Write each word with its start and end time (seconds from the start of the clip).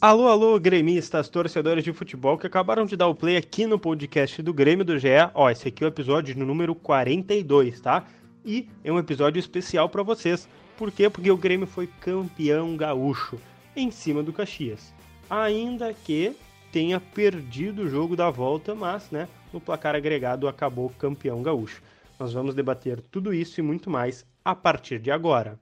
Alô, 0.00 0.26
alô, 0.26 0.58
gremistas, 0.58 1.28
torcedores 1.28 1.84
de 1.84 1.92
futebol 1.92 2.36
que 2.36 2.44
acabaram 2.44 2.84
de 2.84 2.96
dar 2.96 3.06
o 3.06 3.14
play 3.14 3.36
aqui 3.36 3.66
no 3.66 3.78
podcast 3.78 4.42
do 4.42 4.52
Grêmio 4.52 4.84
do 4.84 4.98
GE. 4.98 5.08
Ó, 5.32 5.48
esse 5.48 5.68
aqui 5.68 5.84
é 5.84 5.86
o 5.86 5.88
episódio 5.88 6.36
número 6.36 6.74
42, 6.74 7.80
tá? 7.80 8.04
E 8.44 8.68
é 8.82 8.90
um 8.90 8.98
episódio 8.98 9.38
especial 9.38 9.88
para 9.88 10.02
vocês. 10.02 10.48
Por 10.76 10.90
quê? 10.90 11.08
Porque 11.08 11.30
o 11.30 11.36
Grêmio 11.36 11.68
foi 11.68 11.86
campeão 11.86 12.76
gaúcho 12.76 13.38
em 13.76 13.92
cima 13.92 14.24
do 14.24 14.32
Caxias. 14.32 14.92
Ainda 15.30 15.94
que 15.94 16.34
tenha 16.72 16.98
perdido 16.98 17.82
o 17.82 17.88
jogo 17.88 18.16
da 18.16 18.28
volta, 18.28 18.74
mas, 18.74 19.08
né, 19.10 19.28
no 19.52 19.60
placar 19.60 19.94
agregado 19.94 20.48
acabou 20.48 20.90
campeão 20.90 21.44
gaúcho. 21.44 21.80
Nós 22.18 22.32
vamos 22.32 22.56
debater 22.56 23.00
tudo 23.00 23.32
isso 23.32 23.60
e 23.60 23.62
muito 23.62 23.88
mais 23.88 24.26
a 24.44 24.52
partir 24.52 24.98
de 24.98 25.12
agora. 25.12 25.61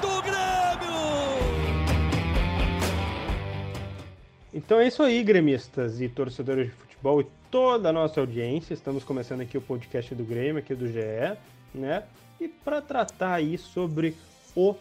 Do 0.00 0.22
Grêmio! 0.22 0.36
Então 4.52 4.80
é 4.80 4.88
isso 4.88 5.02
aí, 5.02 5.22
gremistas 5.22 6.00
e 6.00 6.08
torcedores 6.08 6.66
de 6.66 6.72
futebol 6.72 7.20
e 7.20 7.26
toda 7.50 7.88
a 7.88 7.92
nossa 7.92 8.20
audiência. 8.20 8.74
Estamos 8.74 9.04
começando 9.04 9.40
aqui 9.40 9.56
o 9.56 9.60
podcast 9.60 10.14
do 10.14 10.24
Grêmio, 10.24 10.58
aqui 10.58 10.74
do 10.74 10.88
GE, 10.88 11.36
né? 11.74 12.04
E 12.40 12.48
para 12.48 12.80
tratar 12.80 13.34
aí 13.34 13.56
sobre 13.58 14.16
o 14.54 14.74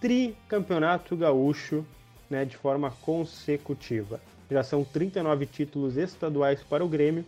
tricampeonato 0.00 1.16
gaúcho, 1.16 1.84
né, 2.30 2.44
de 2.44 2.56
forma 2.56 2.90
consecutiva. 3.02 4.20
Já 4.50 4.62
são 4.62 4.84
39 4.84 5.46
títulos 5.46 5.96
estaduais 5.96 6.62
para 6.62 6.84
o 6.84 6.88
Grêmio, 6.88 7.24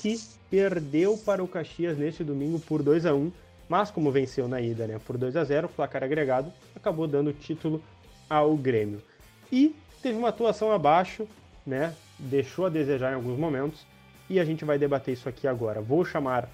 que 0.00 0.20
perdeu 0.50 1.16
para 1.18 1.42
o 1.42 1.48
Caxias 1.48 1.98
neste 1.98 2.22
domingo 2.22 2.60
por 2.60 2.82
2 2.82 3.06
a 3.06 3.14
1 3.14 3.32
mas 3.68 3.90
como 3.90 4.10
venceu 4.10 4.46
na 4.48 4.60
ida 4.60 4.86
né, 4.86 5.00
por 5.04 5.16
2 5.16 5.36
a 5.36 5.44
0 5.44 5.68
placar 5.68 6.02
agregado 6.02 6.52
acabou 6.74 7.06
dando 7.06 7.32
título 7.32 7.82
ao 8.28 8.56
Grêmio. 8.56 9.02
E 9.50 9.74
teve 10.02 10.18
uma 10.18 10.28
atuação 10.28 10.72
abaixo, 10.72 11.26
né, 11.66 11.94
deixou 12.18 12.66
a 12.66 12.68
desejar 12.68 13.12
em 13.12 13.14
alguns 13.14 13.38
momentos, 13.38 13.86
e 14.28 14.40
a 14.40 14.44
gente 14.44 14.64
vai 14.64 14.78
debater 14.78 15.14
isso 15.14 15.28
aqui 15.28 15.46
agora. 15.46 15.80
Vou 15.80 16.04
chamar 16.04 16.48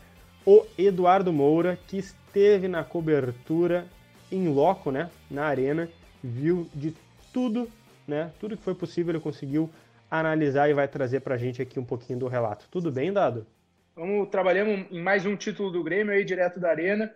o 0.45 0.65
Eduardo 0.77 1.33
Moura, 1.33 1.79
que 1.87 1.99
esteve 1.99 2.69
na 2.69 2.83
cobertura 2.83 3.87
em 4.31 4.49
loco, 4.49 4.91
né, 4.91 5.11
na 5.31 5.45
arena, 5.45 5.89
viu 6.23 6.69
de 6.75 6.95
tudo, 7.33 7.69
né, 8.07 8.33
tudo 8.41 8.57
que 8.57 8.63
foi 8.63 8.75
possível 8.75 9.13
ele 9.13 9.21
conseguiu 9.21 9.71
analisar 10.11 10.69
e 10.69 10.75
vai 10.75 10.89
trazer 10.89 11.21
para 11.21 11.37
a 11.37 11.39
gente 11.39 11.63
aqui 11.63 11.79
um 11.79 11.85
pouquinho 11.85 12.19
do 12.19 12.29
relato. 12.29 12.67
Tudo 12.71 12.91
bem, 12.91 13.13
Dado? 13.13 13.47
Vamos 13.95 14.29
trabalhamos 14.29 14.87
em 14.91 15.03
mais 15.03 15.27
um 15.27 15.37
título 15.37 15.71
do 15.71 15.83
Grêmio 15.83 16.15
aí 16.15 16.25
direto 16.25 16.61
da 16.61 16.71
Arena 16.71 17.13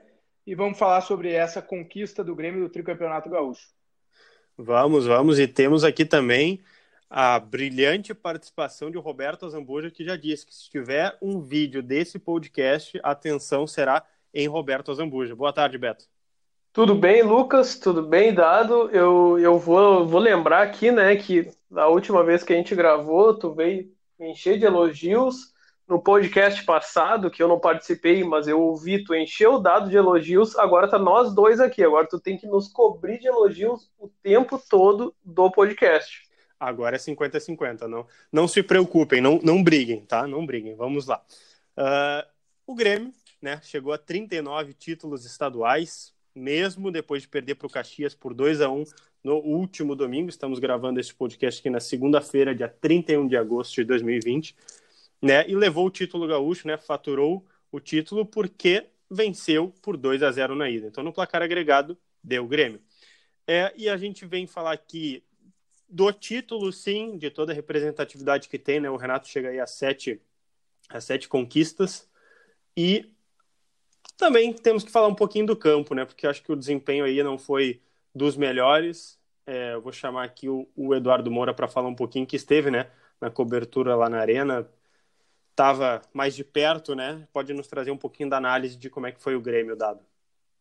e 0.47 0.55
vamos 0.55 0.78
falar 0.78 1.00
sobre 1.03 1.33
essa 1.33 1.62
conquista 1.62 2.25
do 2.25 2.34
Grêmio 2.34 2.62
do 2.62 2.69
Tricampeonato 2.69 3.30
Gaúcho. 3.30 3.69
Vamos, 4.58 5.06
vamos 5.06 5.39
e 5.39 5.47
temos 5.47 5.84
aqui 5.84 6.05
também 6.05 6.61
a 7.08 7.39
brilhante 7.39 8.12
participação 8.12 8.91
de 8.91 8.98
Roberto 8.98 9.47
Azambuja 9.47 9.90
que 9.90 10.05
já 10.05 10.17
disse 10.17 10.45
que 10.45 10.55
se 10.55 10.68
tiver 10.68 11.17
um 11.23 11.40
vídeo 11.40 11.80
desse 11.80 12.18
podcast, 12.18 12.98
a 13.05 13.12
atenção 13.12 13.67
será 13.68 14.05
em 14.33 14.48
Roberto 14.48 14.91
Azambuja. 14.91 15.36
Boa 15.36 15.52
tarde, 15.52 15.79
Beto. 15.79 16.06
Tudo 16.73 16.92
bem, 16.92 17.23
Lucas? 17.23 17.79
Tudo 17.79 18.02
bem, 18.02 18.35
Dado? 18.35 18.91
Eu, 18.91 19.39
eu 19.39 19.61
vou, 19.61 20.08
vou 20.08 20.20
lembrar 20.20 20.62
aqui, 20.62 20.91
né, 20.91 21.14
que 21.14 21.48
da 21.70 21.86
última 21.86 22.24
vez 22.24 22.42
que 22.42 22.52
a 22.52 22.56
gente 22.56 22.74
gravou, 22.74 23.33
tu 23.33 23.55
veio 23.55 23.92
encher 24.18 24.58
de 24.58 24.64
elogios 24.64 25.54
no 25.86 26.00
podcast 26.00 26.64
passado, 26.64 27.30
que 27.30 27.42
eu 27.42 27.48
não 27.48 27.61
participei, 27.61 28.24
mas 28.24 28.48
eu 28.48 28.61
ouvi, 28.61 29.05
tu 29.05 29.14
encheu 29.14 29.55
o 29.55 29.58
dado 29.58 29.90
de 29.90 29.96
elogios, 29.96 30.56
agora 30.56 30.89
tá 30.89 30.98
nós 30.98 31.34
dois 31.34 31.61
aqui. 31.61 31.83
Agora 31.83 32.06
tu 32.06 32.18
tem 32.18 32.39
que 32.39 32.46
nos 32.46 32.68
cobrir 32.68 33.18
de 33.18 33.27
elogios 33.27 33.90
o 33.98 34.08
tempo 34.23 34.58
todo 34.58 35.14
do 35.23 35.50
podcast. 35.50 36.23
Agora 36.58 36.96
é 36.96 36.98
50-50, 36.98 37.83
não, 37.83 38.06
não 38.33 38.48
se 38.48 38.62
preocupem, 38.62 39.20
não, 39.20 39.39
não 39.42 39.62
briguem, 39.62 40.06
tá? 40.06 40.27
Não 40.27 40.46
briguem, 40.46 40.74
vamos 40.74 41.06
lá. 41.06 41.23
Uh, 41.77 42.27
o 42.67 42.74
Grêmio, 42.74 43.12
né, 43.42 43.61
chegou 43.62 43.92
a 43.92 43.98
39 43.98 44.73
títulos 44.73 45.27
estaduais, 45.27 46.14
mesmo 46.34 46.90
depois 46.90 47.23
de 47.23 47.28
perder 47.28 47.56
para 47.56 47.67
o 47.67 47.70
Caxias 47.70 48.14
por 48.14 48.33
2 48.33 48.62
a 48.62 48.70
1 48.70 48.84
no 49.23 49.34
último 49.36 49.94
domingo. 49.94 50.30
Estamos 50.30 50.58
gravando 50.58 50.98
esse 50.98 51.12
podcast 51.12 51.61
aqui 51.61 51.68
na 51.68 51.80
segunda-feira, 51.80 52.55
dia 52.55 52.68
31 52.68 53.27
de 53.28 53.36
agosto 53.36 53.74
de 53.74 53.84
2020 53.84 54.56
né? 55.24 55.48
E 55.48 55.57
levou 55.57 55.86
o 55.86 55.90
título 55.90 56.27
gaúcho, 56.27 56.68
né? 56.68 56.77
Faturou 56.77 57.46
o 57.73 57.80
título 57.80 58.27
porque 58.27 58.86
venceu 59.11 59.73
por 59.80 59.96
2 59.96 60.23
a 60.23 60.30
0 60.30 60.55
na 60.55 60.68
ida. 60.68 60.86
Então, 60.86 61.02
no 61.02 61.12
placar 61.12 61.42
agregado, 61.42 61.96
deu 62.23 62.45
o 62.45 62.48
Grêmio. 62.48 62.80
É, 63.46 63.73
e 63.77 63.89
a 63.89 63.96
gente 63.96 64.27
vem 64.27 64.46
falar 64.46 64.73
aqui 64.73 65.24
do 65.89 66.12
título, 66.12 66.70
sim, 66.73 67.17
de 67.17 67.30
toda 67.30 67.52
a 67.52 67.55
representatividade 67.55 68.48
que 68.48 68.58
tem, 68.58 68.80
né? 68.80 68.90
O 68.90 68.96
Renato 68.96 69.29
chega 69.29 69.48
aí 69.48 69.58
a 69.58 69.67
sete, 69.67 70.20
a 70.90 71.01
sete 71.01 71.27
conquistas. 71.27 72.06
E 72.77 73.11
também 74.18 74.52
temos 74.52 74.85
que 74.85 74.91
falar 74.91 75.08
um 75.08 75.14
pouquinho 75.14 75.46
do 75.46 75.56
campo, 75.56 75.95
né? 75.95 76.05
Porque 76.05 76.27
acho 76.27 76.42
que 76.42 76.52
o 76.52 76.56
desempenho 76.56 77.05
aí 77.05 77.23
não 77.23 77.39
foi 77.39 77.80
dos 78.14 78.36
melhores. 78.36 79.18
É, 79.46 79.74
eu 79.74 79.80
vou 79.80 79.92
chamar 79.92 80.24
aqui 80.24 80.48
o, 80.51 80.68
o 80.77 80.95
Eduardo 80.95 81.30
Moura 81.30 81.55
para 81.55 81.68
falar 81.68 81.89
um 81.89 81.95
pouquinho 81.95 82.27
que 82.27 82.36
esteve, 82.36 82.70
né? 82.70 82.91
Na 83.20 83.30
cobertura 83.30 83.95
lá 83.95 84.08
na 84.08 84.18
arena, 84.18 84.68
estava 85.55 86.03
mais 86.13 86.35
de 86.35 86.45
perto, 86.45 86.95
né? 86.95 87.27
Pode 87.33 87.55
nos 87.55 87.69
trazer 87.69 87.92
um 87.92 87.97
pouquinho 87.97 88.29
da 88.29 88.37
análise 88.37 88.77
de 88.77 88.91
como 88.91 89.07
é 89.07 89.13
que 89.13 89.23
foi 89.23 89.37
o 89.37 89.41
Grêmio 89.41 89.77
dado. 89.77 90.05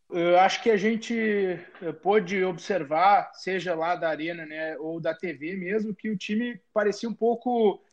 Eu 0.09 0.39
acho 0.39 0.61
que 0.61 0.69
a 0.69 0.77
gente 0.77 1.15
eh, 1.15 1.91
pôde 2.03 2.43
observar, 2.43 3.31
seja 3.33 3.73
lá 3.73 3.95
da 3.95 4.09
arena, 4.09 4.45
né, 4.45 4.77
ou 4.77 5.01
da 5.01 5.15
TV 5.15 5.55
mesmo, 5.55 5.95
que 5.95 6.09
o 6.11 6.17
time 6.17 6.61
parecia 6.71 7.09
um 7.09 7.13
pouco, 7.15 7.83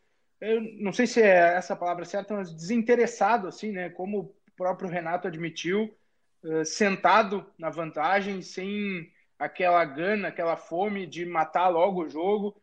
eu 0.40 0.60
não 0.78 0.92
sei 0.92 1.06
se 1.06 1.22
é 1.22 1.56
essa 1.56 1.74
palavra 1.74 2.04
certa, 2.04 2.34
mas 2.34 2.54
desinteressado, 2.54 3.48
assim, 3.48 3.72
né? 3.72 3.88
Como 3.88 4.20
o 4.20 4.34
próprio 4.54 4.90
Renato 4.90 5.28
admitiu, 5.28 5.96
eh, 6.44 6.64
sentado 6.64 7.46
na 7.58 7.70
vantagem, 7.70 8.42
sem 8.42 9.10
aquela 9.38 9.82
gana, 9.86 10.28
aquela 10.28 10.56
fome 10.56 11.06
de 11.06 11.24
matar 11.24 11.68
logo 11.68 12.04
o 12.04 12.08
jogo. 12.10 12.60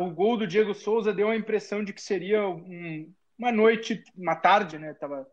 o 0.00 0.10
gol 0.10 0.36
do 0.36 0.46
Diego 0.46 0.74
Souza 0.74 1.12
deu 1.12 1.28
a 1.30 1.36
impressão 1.36 1.84
de 1.84 1.92
que 1.92 2.02
seria 2.02 2.46
um, 2.48 3.12
uma 3.38 3.52
noite, 3.52 4.02
uma 4.16 4.36
tarde, 4.36 4.78
né? 4.78 4.94
Tava 4.94 5.26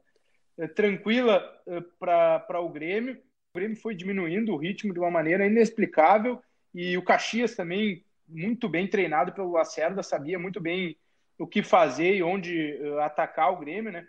é, 0.57 0.67
tranquila 0.67 1.43
é, 1.67 1.81
para 1.99 2.59
o 2.59 2.69
Grêmio. 2.69 3.15
O 3.53 3.57
Grêmio 3.57 3.77
foi 3.77 3.95
diminuindo 3.95 4.53
o 4.53 4.57
ritmo 4.57 4.93
de 4.93 4.99
uma 4.99 5.11
maneira 5.11 5.45
inexplicável 5.45 6.41
e 6.73 6.97
o 6.97 7.03
Caxias 7.03 7.55
também 7.55 8.03
muito 8.27 8.69
bem 8.69 8.87
treinado 8.87 9.33
pelo 9.33 9.51
Lacerda, 9.51 10.01
sabia 10.01 10.39
muito 10.39 10.61
bem 10.61 10.95
o 11.37 11.45
que 11.45 11.61
fazer 11.61 12.15
e 12.15 12.23
onde 12.23 12.77
uh, 12.81 12.99
atacar 12.99 13.51
o 13.51 13.57
Grêmio, 13.57 13.91
né? 13.91 14.07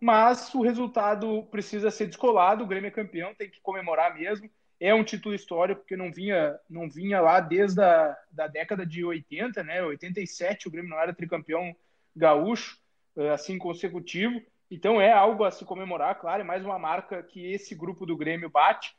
Mas 0.00 0.52
o 0.54 0.62
resultado 0.62 1.44
precisa 1.44 1.90
ser 1.90 2.06
descolado, 2.06 2.64
o 2.64 2.66
Grêmio 2.66 2.88
é 2.88 2.90
campeão, 2.90 3.34
tem 3.34 3.48
que 3.48 3.60
comemorar 3.60 4.14
mesmo. 4.16 4.50
É 4.80 4.92
um 4.92 5.04
título 5.04 5.32
histórico 5.32 5.82
porque 5.82 5.96
não 5.96 6.10
vinha, 6.10 6.58
não 6.68 6.90
vinha 6.90 7.20
lá 7.20 7.38
desde 7.38 7.80
a 7.80 8.16
da 8.32 8.48
década 8.48 8.84
de 8.84 9.04
80, 9.04 9.62
né? 9.62 9.80
87 9.80 10.66
o 10.66 10.70
Grêmio 10.72 10.90
não 10.90 10.98
era 10.98 11.14
tricampeão 11.14 11.76
gaúcho. 12.16 12.81
Eh, 13.16 13.30
assim 13.30 13.58
consecutivo. 13.58 14.40
Então 14.70 15.00
é 15.00 15.12
algo 15.12 15.44
a 15.44 15.50
se 15.50 15.64
comemorar, 15.64 16.18
claro, 16.18 16.40
é 16.40 16.44
mais 16.44 16.64
uma 16.64 16.78
marca 16.78 17.22
que 17.22 17.52
esse 17.52 17.74
grupo 17.74 18.06
do 18.06 18.16
Grêmio 18.16 18.48
bate. 18.48 18.94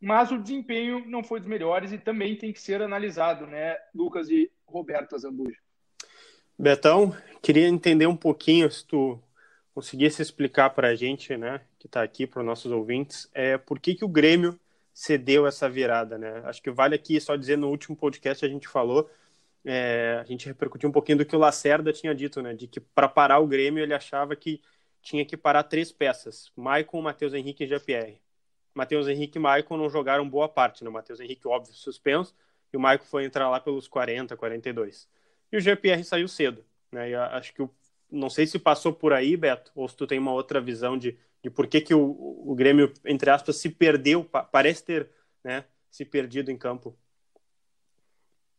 Mas 0.00 0.30
o 0.30 0.38
desempenho 0.38 1.04
não 1.08 1.24
foi 1.24 1.40
dos 1.40 1.48
melhores 1.48 1.90
e 1.90 1.98
também 1.98 2.36
tem 2.36 2.52
que 2.52 2.60
ser 2.60 2.80
analisado, 2.80 3.48
né, 3.48 3.76
Lucas 3.92 4.30
e 4.30 4.48
Roberto 4.64 5.16
Azambuja. 5.16 5.56
Betão, 6.56 7.12
queria 7.42 7.66
entender 7.66 8.06
um 8.06 8.16
pouquinho, 8.16 8.70
se 8.70 8.86
tu 8.86 9.20
conseguisse 9.74 10.22
explicar 10.22 10.70
para 10.70 10.88
a 10.88 10.94
gente, 10.94 11.36
né, 11.36 11.60
que 11.80 11.86
está 11.86 12.00
aqui 12.00 12.28
para 12.28 12.40
os 12.40 12.46
nossos 12.46 12.70
ouvintes, 12.70 13.28
é 13.34 13.58
por 13.58 13.80
que, 13.80 13.96
que 13.96 14.04
o 14.04 14.08
Grêmio 14.08 14.58
cedeu 14.94 15.48
essa 15.48 15.68
virada, 15.68 16.16
né? 16.16 16.42
Acho 16.44 16.62
que 16.62 16.70
vale 16.70 16.94
aqui 16.94 17.20
só 17.20 17.36
dizer 17.36 17.56
no 17.56 17.68
último 17.68 17.96
podcast 17.96 18.44
a 18.44 18.48
gente 18.48 18.66
falou 18.68 19.08
é, 19.64 20.18
a 20.20 20.24
gente 20.24 20.46
repercutiu 20.46 20.88
um 20.88 20.92
pouquinho 20.92 21.18
do 21.18 21.24
que 21.26 21.36
o 21.36 21.38
Lacerda 21.38 21.92
tinha 21.92 22.14
dito, 22.14 22.40
né? 22.40 22.54
De 22.54 22.66
que 22.66 22.80
para 22.80 23.08
parar 23.08 23.38
o 23.38 23.46
Grêmio 23.46 23.82
ele 23.82 23.94
achava 23.94 24.34
que 24.36 24.60
tinha 25.02 25.24
que 25.24 25.36
parar 25.36 25.62
três 25.64 25.92
peças: 25.92 26.50
Maicon, 26.56 27.02
Matheus 27.02 27.34
Henrique 27.34 27.64
e 27.64 27.66
Jean-Pierre. 27.66 28.20
Matheus 28.74 29.08
Henrique 29.08 29.38
e 29.38 29.40
Maicon 29.40 29.76
não 29.76 29.90
jogaram 29.90 30.28
boa 30.28 30.48
parte, 30.48 30.84
né? 30.84 30.90
O 30.90 30.92
Matheus 30.92 31.20
Henrique, 31.20 31.48
óbvio, 31.48 31.74
suspenso, 31.74 32.34
e 32.72 32.76
o 32.76 32.80
Maicon 32.80 33.04
foi 33.04 33.24
entrar 33.24 33.48
lá 33.48 33.58
pelos 33.58 33.88
40, 33.88 34.36
42. 34.36 35.08
E 35.50 35.56
o 35.56 35.60
GPR 35.60 36.04
saiu 36.04 36.28
cedo, 36.28 36.64
né? 36.92 37.10
E 37.10 37.14
acho 37.14 37.52
que 37.52 37.62
o, 37.62 37.70
não 38.10 38.30
sei 38.30 38.46
se 38.46 38.58
passou 38.58 38.92
por 38.92 39.12
aí, 39.12 39.36
Beto, 39.36 39.72
ou 39.74 39.88
se 39.88 39.96
tu 39.96 40.06
tem 40.06 40.18
uma 40.18 40.32
outra 40.32 40.60
visão 40.60 40.96
de, 40.96 41.18
de 41.42 41.50
por 41.50 41.66
que, 41.66 41.80
que 41.80 41.94
o, 41.94 42.00
o 42.46 42.54
Grêmio, 42.54 42.92
entre 43.04 43.30
aspas, 43.30 43.56
se 43.56 43.68
perdeu, 43.68 44.24
parece 44.24 44.84
ter 44.84 45.10
né, 45.42 45.64
se 45.90 46.04
perdido 46.04 46.50
em 46.50 46.56
campo. 46.56 46.96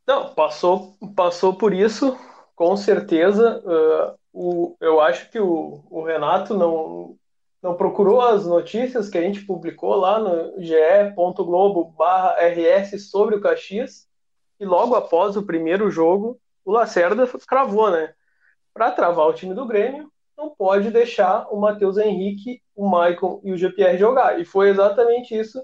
Não, 0.10 0.34
passou, 0.34 0.98
passou 1.16 1.54
por 1.54 1.72
isso, 1.72 2.18
com 2.56 2.76
certeza. 2.76 3.62
Uh, 3.64 4.18
o, 4.34 4.76
eu 4.82 5.00
acho 5.00 5.30
que 5.30 5.40
o, 5.40 5.84
o 5.88 6.02
Renato 6.02 6.58
não, 6.58 7.16
não 7.62 7.76
procurou 7.76 8.20
as 8.20 8.44
notícias 8.44 9.08
que 9.08 9.20
a 9.20 9.22
gente 9.22 9.46
publicou 9.46 9.94
lá 9.94 10.18
no 10.18 10.60
ge.globo/rs 10.64 11.22
sobre 13.08 13.36
o 13.36 13.40
Caxias 13.40 14.08
e 14.60 14.66
logo 14.66 14.96
após 14.96 15.38
o 15.38 15.46
primeiro 15.46 15.92
jogo 15.92 16.42
o 16.66 16.72
Lacerda 16.72 17.28
cravou, 17.48 17.92
né? 17.92 18.12
Para 18.74 18.90
travar 18.90 19.28
o 19.28 19.34
time 19.34 19.54
do 19.54 19.68
Grêmio, 19.68 20.12
não 20.36 20.50
pode 20.50 20.90
deixar 20.90 21.48
o 21.54 21.62
Matheus 21.62 21.98
Henrique, 21.98 22.64
o 22.76 22.90
Maicon 22.90 23.42
e 23.44 23.52
o 23.52 23.58
GPR 23.60 23.96
jogar. 23.96 24.40
E 24.40 24.46
foi 24.46 24.70
exatamente 24.70 25.38
isso 25.38 25.64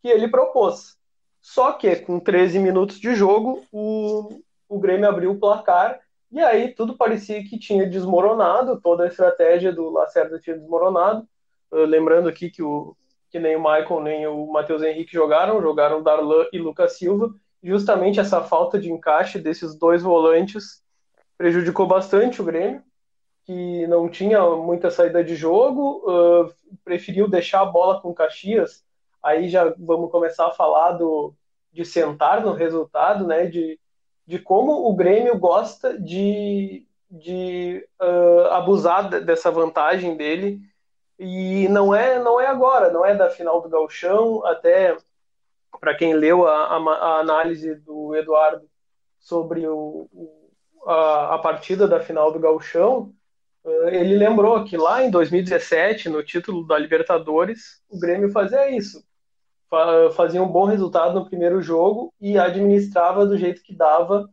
que 0.00 0.06
ele 0.08 0.28
propôs. 0.28 1.01
Só 1.42 1.72
que 1.72 1.96
com 1.96 2.20
13 2.20 2.60
minutos 2.60 3.00
de 3.00 3.14
jogo, 3.16 3.62
o, 3.72 4.40
o 4.68 4.78
Grêmio 4.78 5.08
abriu 5.08 5.32
o 5.32 5.38
placar 5.38 6.00
e 6.30 6.40
aí 6.40 6.72
tudo 6.72 6.96
parecia 6.96 7.44
que 7.44 7.58
tinha 7.58 7.86
desmoronado, 7.86 8.80
toda 8.80 9.04
a 9.04 9.08
estratégia 9.08 9.70
do 9.70 9.90
Lacerda 9.90 10.38
tinha 10.38 10.56
desmoronado. 10.56 11.28
Uh, 11.70 11.84
lembrando 11.84 12.28
aqui 12.28 12.48
que, 12.48 12.62
o, 12.62 12.96
que 13.28 13.38
nem 13.38 13.54
o 13.54 13.58
Michael 13.58 14.00
nem 14.00 14.26
o 14.26 14.46
Matheus 14.50 14.82
Henrique 14.82 15.12
jogaram, 15.12 15.60
jogaram 15.60 16.02
Darlan 16.02 16.46
e 16.50 16.58
Lucas 16.58 16.96
Silva. 16.96 17.34
Justamente 17.62 18.18
essa 18.18 18.42
falta 18.42 18.78
de 18.78 18.90
encaixe 18.90 19.38
desses 19.38 19.74
dois 19.74 20.02
volantes 20.02 20.82
prejudicou 21.36 21.86
bastante 21.86 22.40
o 22.40 22.44
Grêmio, 22.44 22.82
que 23.44 23.86
não 23.88 24.08
tinha 24.08 24.40
muita 24.56 24.90
saída 24.90 25.22
de 25.22 25.34
jogo, 25.34 26.02
uh, 26.08 26.54
preferiu 26.84 27.28
deixar 27.28 27.60
a 27.60 27.66
bola 27.66 28.00
com 28.00 28.10
o 28.10 28.14
Caxias. 28.14 28.84
Aí 29.22 29.48
já 29.48 29.72
vamos 29.78 30.10
começar 30.10 30.48
a 30.48 30.52
falar 30.52 30.92
do, 30.92 31.34
de 31.72 31.84
sentar 31.84 32.42
no 32.42 32.52
resultado, 32.52 33.26
né? 33.26 33.46
De 33.46 33.78
de 34.26 34.38
como 34.38 34.88
o 34.88 34.94
Grêmio 34.94 35.38
gosta 35.38 35.98
de, 35.98 36.86
de 37.10 37.86
uh, 38.00 38.46
abusar 38.52 39.08
dessa 39.24 39.50
vantagem 39.50 40.16
dele. 40.16 40.60
E 41.18 41.68
não 41.68 41.94
é 41.94 42.18
não 42.18 42.40
é 42.40 42.46
agora, 42.46 42.90
não 42.90 43.04
é 43.04 43.14
da 43.14 43.30
final 43.30 43.60
do 43.60 43.68
Galchão, 43.68 44.44
até 44.46 44.96
para 45.80 45.94
quem 45.94 46.14
leu 46.14 46.46
a, 46.46 46.76
a, 46.76 46.76
a, 46.76 47.20
análise 47.20 47.74
do 47.74 48.14
Eduardo 48.16 48.68
sobre 49.20 49.66
o, 49.66 50.08
a, 50.86 51.34
a, 51.34 51.38
partida 51.38 51.86
da 51.86 52.00
final 52.00 52.32
do 52.32 52.40
Galchão, 52.40 53.12
uh, 53.64 53.88
ele 53.88 54.16
lembrou 54.16 54.64
que 54.64 54.76
lá 54.76 55.02
em 55.02 55.10
2017, 55.10 56.08
no 56.08 56.22
título 56.22 56.66
da 56.66 56.78
Libertadores, 56.78 57.82
o 57.88 57.98
Grêmio 57.98 58.30
fazia 58.30 58.70
isso 58.70 59.04
fazia 60.14 60.42
um 60.42 60.48
bom 60.48 60.64
resultado 60.64 61.14
no 61.14 61.24
primeiro 61.24 61.62
jogo 61.62 62.12
e 62.20 62.38
administrava 62.38 63.26
do 63.26 63.36
jeito 63.36 63.62
que 63.62 63.74
dava 63.74 64.28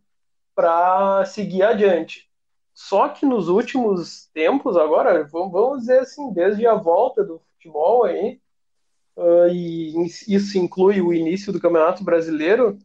para 0.53 1.23
seguir 1.25 1.63
adiante. 1.63 2.29
Só 2.73 3.09
que 3.09 3.25
nos 3.25 3.47
últimos 3.47 4.29
tempos, 4.33 4.77
agora, 4.77 5.23
vamos 5.25 5.79
dizer 5.79 5.99
assim, 5.99 6.31
desde 6.33 6.65
a 6.65 6.75
volta 6.75 7.23
do 7.23 7.41
futebol 7.53 8.05
aí, 8.05 8.39
e 9.51 9.93
isso 10.27 10.57
inclui 10.57 11.01
o 11.01 11.13
início 11.13 11.51
do 11.51 11.59
Campeonato 11.59 12.03
Brasileiro, 12.03 12.77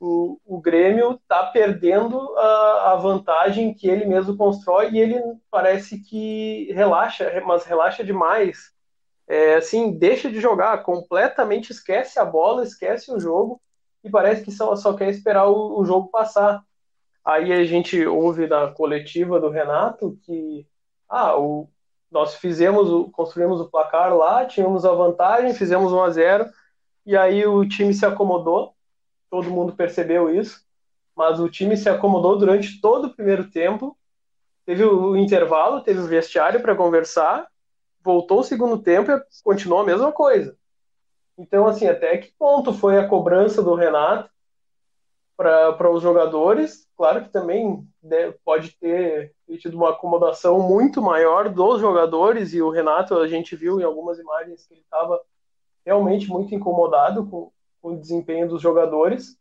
o, 0.00 0.38
o 0.44 0.60
Grêmio 0.60 1.12
está 1.12 1.44
perdendo 1.46 2.18
a, 2.36 2.92
a, 2.92 2.96
vantagem 2.96 3.72
que 3.72 3.88
ele 3.88 4.04
mesmo 4.04 4.36
constrói 4.36 4.90
e 4.90 4.98
ele 4.98 5.22
parece 5.50 5.98
que 6.00 6.70
relaxa, 6.72 7.42
mas 7.46 7.64
relaxa 7.64 8.04
demais 8.04 8.73
é, 9.26 9.54
assim, 9.54 9.92
deixa 9.92 10.30
de 10.30 10.40
jogar, 10.40 10.82
completamente 10.82 11.70
esquece 11.70 12.18
a 12.18 12.24
bola, 12.24 12.62
esquece 12.62 13.12
o 13.12 13.18
jogo 13.18 13.60
e 14.02 14.10
parece 14.10 14.42
que 14.44 14.52
só, 14.52 14.76
só 14.76 14.92
quer 14.94 15.08
esperar 15.08 15.46
o, 15.48 15.80
o 15.80 15.84
jogo 15.84 16.08
passar. 16.08 16.62
Aí 17.24 17.52
a 17.52 17.64
gente 17.64 18.04
ouve 18.06 18.46
na 18.46 18.70
coletiva 18.70 19.40
do 19.40 19.48
Renato 19.48 20.18
que 20.24 20.66
ah, 21.08 21.38
o, 21.38 21.70
nós 22.10 22.34
fizemos, 22.34 23.10
construímos 23.12 23.60
o 23.60 23.70
placar 23.70 24.14
lá, 24.14 24.44
tínhamos 24.44 24.84
a 24.84 24.92
vantagem, 24.92 25.54
fizemos 25.54 25.92
1 25.92 26.02
a 26.02 26.10
0 26.10 26.50
e 27.06 27.16
aí 27.16 27.46
o 27.46 27.66
time 27.66 27.94
se 27.94 28.04
acomodou, 28.04 28.74
todo 29.30 29.50
mundo 29.50 29.74
percebeu 29.74 30.34
isso, 30.34 30.64
mas 31.16 31.40
o 31.40 31.48
time 31.48 31.76
se 31.76 31.88
acomodou 31.88 32.36
durante 32.38 32.80
todo 32.80 33.06
o 33.06 33.14
primeiro 33.14 33.50
tempo, 33.50 33.96
teve 34.66 34.84
o 34.84 35.16
intervalo, 35.16 35.80
teve 35.80 36.00
o 36.00 36.06
vestiário 36.06 36.60
para 36.60 36.74
conversar 36.74 37.46
voltou 38.04 38.40
o 38.40 38.44
segundo 38.44 38.78
tempo 38.78 39.10
e 39.10 39.20
continuou 39.42 39.80
a 39.80 39.86
mesma 39.86 40.12
coisa. 40.12 40.56
Então, 41.38 41.66
assim, 41.66 41.88
até 41.88 42.18
que 42.18 42.32
ponto 42.38 42.72
foi 42.72 42.98
a 42.98 43.08
cobrança 43.08 43.62
do 43.62 43.74
Renato 43.74 44.30
para 45.36 45.90
os 45.90 46.02
jogadores? 46.02 46.86
Claro 46.96 47.24
que 47.24 47.30
também 47.30 47.84
né, 48.02 48.32
pode 48.44 48.76
ter 48.78 49.34
tido 49.58 49.76
uma 49.76 49.90
acomodação 49.90 50.60
muito 50.60 51.02
maior 51.02 51.48
dos 51.48 51.80
jogadores, 51.80 52.52
e 52.52 52.62
o 52.62 52.70
Renato, 52.70 53.16
a 53.18 53.26
gente 53.26 53.56
viu 53.56 53.80
em 53.80 53.84
algumas 53.84 54.18
imagens 54.18 54.64
que 54.66 54.74
ele 54.74 54.82
estava 54.82 55.20
realmente 55.84 56.28
muito 56.28 56.54
incomodado 56.54 57.26
com, 57.26 57.50
com 57.82 57.94
o 57.94 57.98
desempenho 57.98 58.48
dos 58.48 58.62
jogadores. 58.62 59.36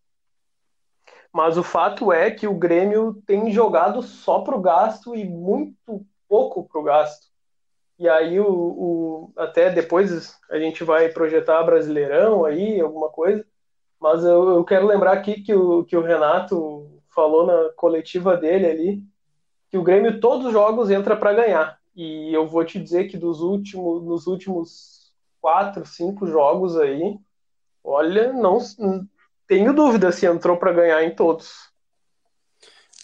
Mas 1.32 1.58
o 1.58 1.64
fato 1.64 2.12
é 2.12 2.32
que 2.32 2.48
o 2.48 2.56
Grêmio 2.56 3.22
tem 3.26 3.52
jogado 3.52 4.02
só 4.02 4.40
para 4.40 4.56
o 4.56 4.62
gasto 4.62 5.16
e 5.16 5.26
muito 5.26 6.06
pouco 6.28 6.68
para 6.68 6.80
o 6.80 6.84
gasto. 6.84 7.33
E 8.04 8.10
aí 8.10 8.38
o, 8.38 8.50
o, 8.50 9.34
até 9.38 9.70
depois 9.70 10.38
a 10.52 10.60
gente 10.60 10.84
vai 10.84 11.08
projetar 11.08 11.64
Brasileirão 11.64 12.44
aí, 12.44 12.82
alguma 12.82 13.08
coisa. 13.08 13.46
Mas 13.98 14.26
eu, 14.26 14.50
eu 14.50 14.66
quero 14.66 14.86
lembrar 14.86 15.14
aqui 15.14 15.42
que 15.42 15.54
o, 15.56 15.86
que 15.86 15.96
o 15.96 16.02
Renato 16.02 17.02
falou 17.16 17.46
na 17.46 17.70
coletiva 17.78 18.36
dele 18.36 18.66
ali, 18.66 19.04
que 19.70 19.78
o 19.78 19.84
Grêmio 19.84 20.20
todos 20.20 20.48
os 20.48 20.52
jogos 20.52 20.92
entra 20.92 21.16
para 21.16 21.34
ganhar. 21.34 21.80
E 21.96 22.34
eu 22.34 22.46
vou 22.46 22.66
te 22.66 22.78
dizer 22.78 23.06
que 23.06 23.18
dos 23.18 23.40
últimos, 23.40 24.04
nos 24.04 24.28
últimos 24.28 25.14
quatro, 25.40 25.86
cinco 25.86 26.28
jogos 26.28 26.76
aí, 26.76 27.18
olha, 27.82 28.34
não 28.34 28.58
tenho 29.48 29.74
dúvida 29.74 30.12
se 30.12 30.26
entrou 30.26 30.58
para 30.58 30.74
ganhar 30.74 31.02
em 31.06 31.16
todos. 31.16 31.72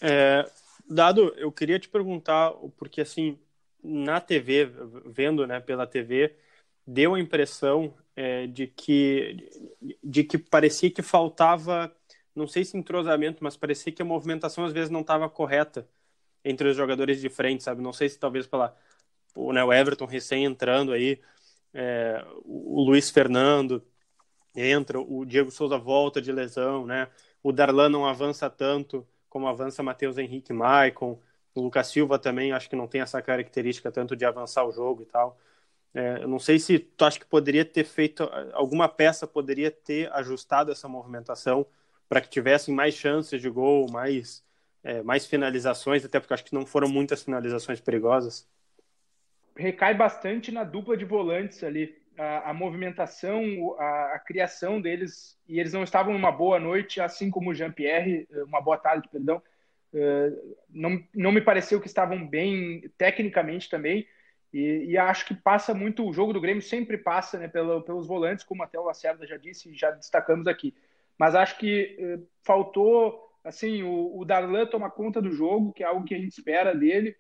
É, 0.02 0.46
Dado, 0.90 1.34
eu 1.38 1.54
queria 1.54 1.80
te 1.80 1.88
perguntar, 1.88 2.52
porque 2.76 3.00
assim, 3.00 3.40
na 3.84 4.20
TV, 4.22 4.70
vendo 5.06 5.46
né, 5.48 5.60
pela 5.60 5.88
TV, 5.88 6.36
deu 6.86 7.16
a 7.16 7.20
impressão 7.20 7.94
é, 8.16 8.48
de 8.48 8.68
que 8.68 9.50
de 10.04 10.24
que 10.24 10.38
parecia 10.38 10.92
que 10.92 11.02
faltava, 11.02 11.94
não 12.36 12.48
sei 12.48 12.66
se 12.66 12.78
entrosamento, 12.78 13.44
mas 13.44 13.58
parecia 13.58 13.92
que 13.94 14.02
a 14.02 14.06
movimentação 14.06 14.66
às 14.66 14.74
vezes 14.74 14.90
não 14.90 15.02
estava 15.02 15.30
correta 15.30 15.88
entre 16.44 16.70
os 16.70 16.78
jogadores 16.78 17.22
de 17.22 17.30
frente, 17.30 17.64
sabe? 17.64 17.82
Não 17.82 17.94
sei 17.94 18.10
se 18.10 18.20
talvez 18.20 18.48
pela 18.48 18.76
o, 19.36 19.54
né, 19.54 19.64
o 19.64 19.72
Everton 19.74 20.06
recém 20.06 20.46
entrando 20.46 20.92
aí, 20.92 21.20
é, 21.74 22.26
o, 22.46 22.84
Luiz 22.84 23.10
Fernando 23.10 23.86
entra, 24.56 25.00
o 25.00 25.26
Diego 25.26 25.52
Souza 25.52 25.78
volta 25.78 26.22
de 26.22 26.32
lesão, 26.32 26.86
né? 26.86 27.10
O 27.44 27.52
Darlan 27.52 27.90
não 27.90 28.06
avança 28.06 28.50
tanto 28.50 29.08
como 29.30 29.48
avança 29.48 29.84
Matheus 29.84 30.18
Henrique 30.18 30.52
Maicon. 30.52 31.20
O 31.56 31.62
Lucas 31.62 31.88
Silva 31.88 32.20
também 32.20 32.52
acho 32.52 32.70
que 32.70 32.76
não 32.76 32.88
tem 32.88 33.02
essa 33.02 33.22
característica 33.22 33.92
tanto 33.92 34.16
de 34.16 34.26
avançar 34.26 34.66
o 34.66 34.72
jogo 34.72 35.04
e 35.04 35.06
tal. 35.06 35.38
É, 35.94 36.24
eu 36.24 36.28
não 36.28 36.40
sei 36.40 36.60
se 36.60 36.80
tu 36.80 37.04
acha 37.04 37.20
que 37.20 37.26
poderia 37.26 37.66
ter 37.66 37.84
feito 37.84 38.24
alguma 38.54 38.88
peça 38.88 39.26
poderia 39.26 39.72
ter 39.72 40.12
ajustado 40.14 40.72
essa 40.72 40.88
movimentação 40.88 41.66
para 42.08 42.22
que 42.22 42.30
tivessem 42.30 42.74
mais 42.76 42.94
chances 42.94 43.42
de 43.42 43.50
gol, 43.50 43.90
mais 43.92 44.44
é, 44.84 45.02
mais 45.04 45.26
finalizações, 45.26 46.06
até 46.06 46.20
porque 46.20 46.34
acho 46.34 46.46
que 46.46 46.54
não 46.54 46.66
foram 46.66 46.88
muitas 46.88 47.24
finalizações 47.24 47.80
perigosas. 47.80 48.48
Recai 49.56 49.94
bastante 49.94 50.52
na 50.52 50.64
dupla 50.64 50.96
de 50.96 51.06
volantes 51.06 51.64
ali. 51.64 51.98
A, 52.18 52.50
a 52.50 52.54
movimentação, 52.54 53.42
a, 53.80 54.16
a, 54.16 54.20
criação 54.20 54.82
deles, 54.82 55.38
e 55.48 55.58
eles 55.60 55.72
não 55.72 55.84
estavam 55.84 56.12
numa 56.12 56.32
boa 56.32 56.60
noite, 56.60 57.00
assim 57.00 57.30
como 57.30 57.50
o 57.50 57.54
Jean-Pierre, 57.54 58.28
uma 58.46 58.60
boa 58.60 58.78
tarde, 58.78 59.08
perdão, 59.10 59.42
não, 60.70 61.04
não 61.16 61.32
me 61.32 61.42
pareceu 61.42 61.82
que 61.82 61.88
estavam 61.88 62.28
bem 62.28 62.90
tecnicamente 62.98 63.70
também. 63.70 64.08
E, 64.52 64.86
e, 64.90 64.98
acho 64.98 65.26
que 65.26 65.36
passa 65.36 65.74
muito, 65.74 66.08
o 66.08 66.14
jogo 66.14 66.34
do 66.34 66.42
Grêmio 66.42 66.62
sempre 66.62 66.98
passa 66.98 67.38
né, 67.38 67.48
pelo, 67.48 67.82
pelos 67.84 68.08
volantes, 68.08 68.44
como 68.44 68.64
até 68.64 68.80
o 68.80 68.84
Lacerda 68.84 69.28
já 69.28 69.38
disse, 69.38 69.74
já 69.76 69.92
destacamos 69.92 70.48
aqui. 70.48 70.74
Mas 71.18 71.36
acho 71.36 71.58
que 71.58 71.96
eh, 72.00 72.20
faltou, 72.44 73.30
assim, 73.44 73.84
o, 73.84 74.18
o 74.18 74.26
Darlan 74.26 74.66
tomar 74.66 74.92
conta 74.92 75.22
do 75.22 75.32
jogo, 75.32 75.74
que 75.74 75.84
é 75.84 75.86
algo 75.86 76.06
que 76.06 76.16
a 76.16 76.18
gente 76.18 76.32
espera 76.32 76.74
dele, 76.74 77.16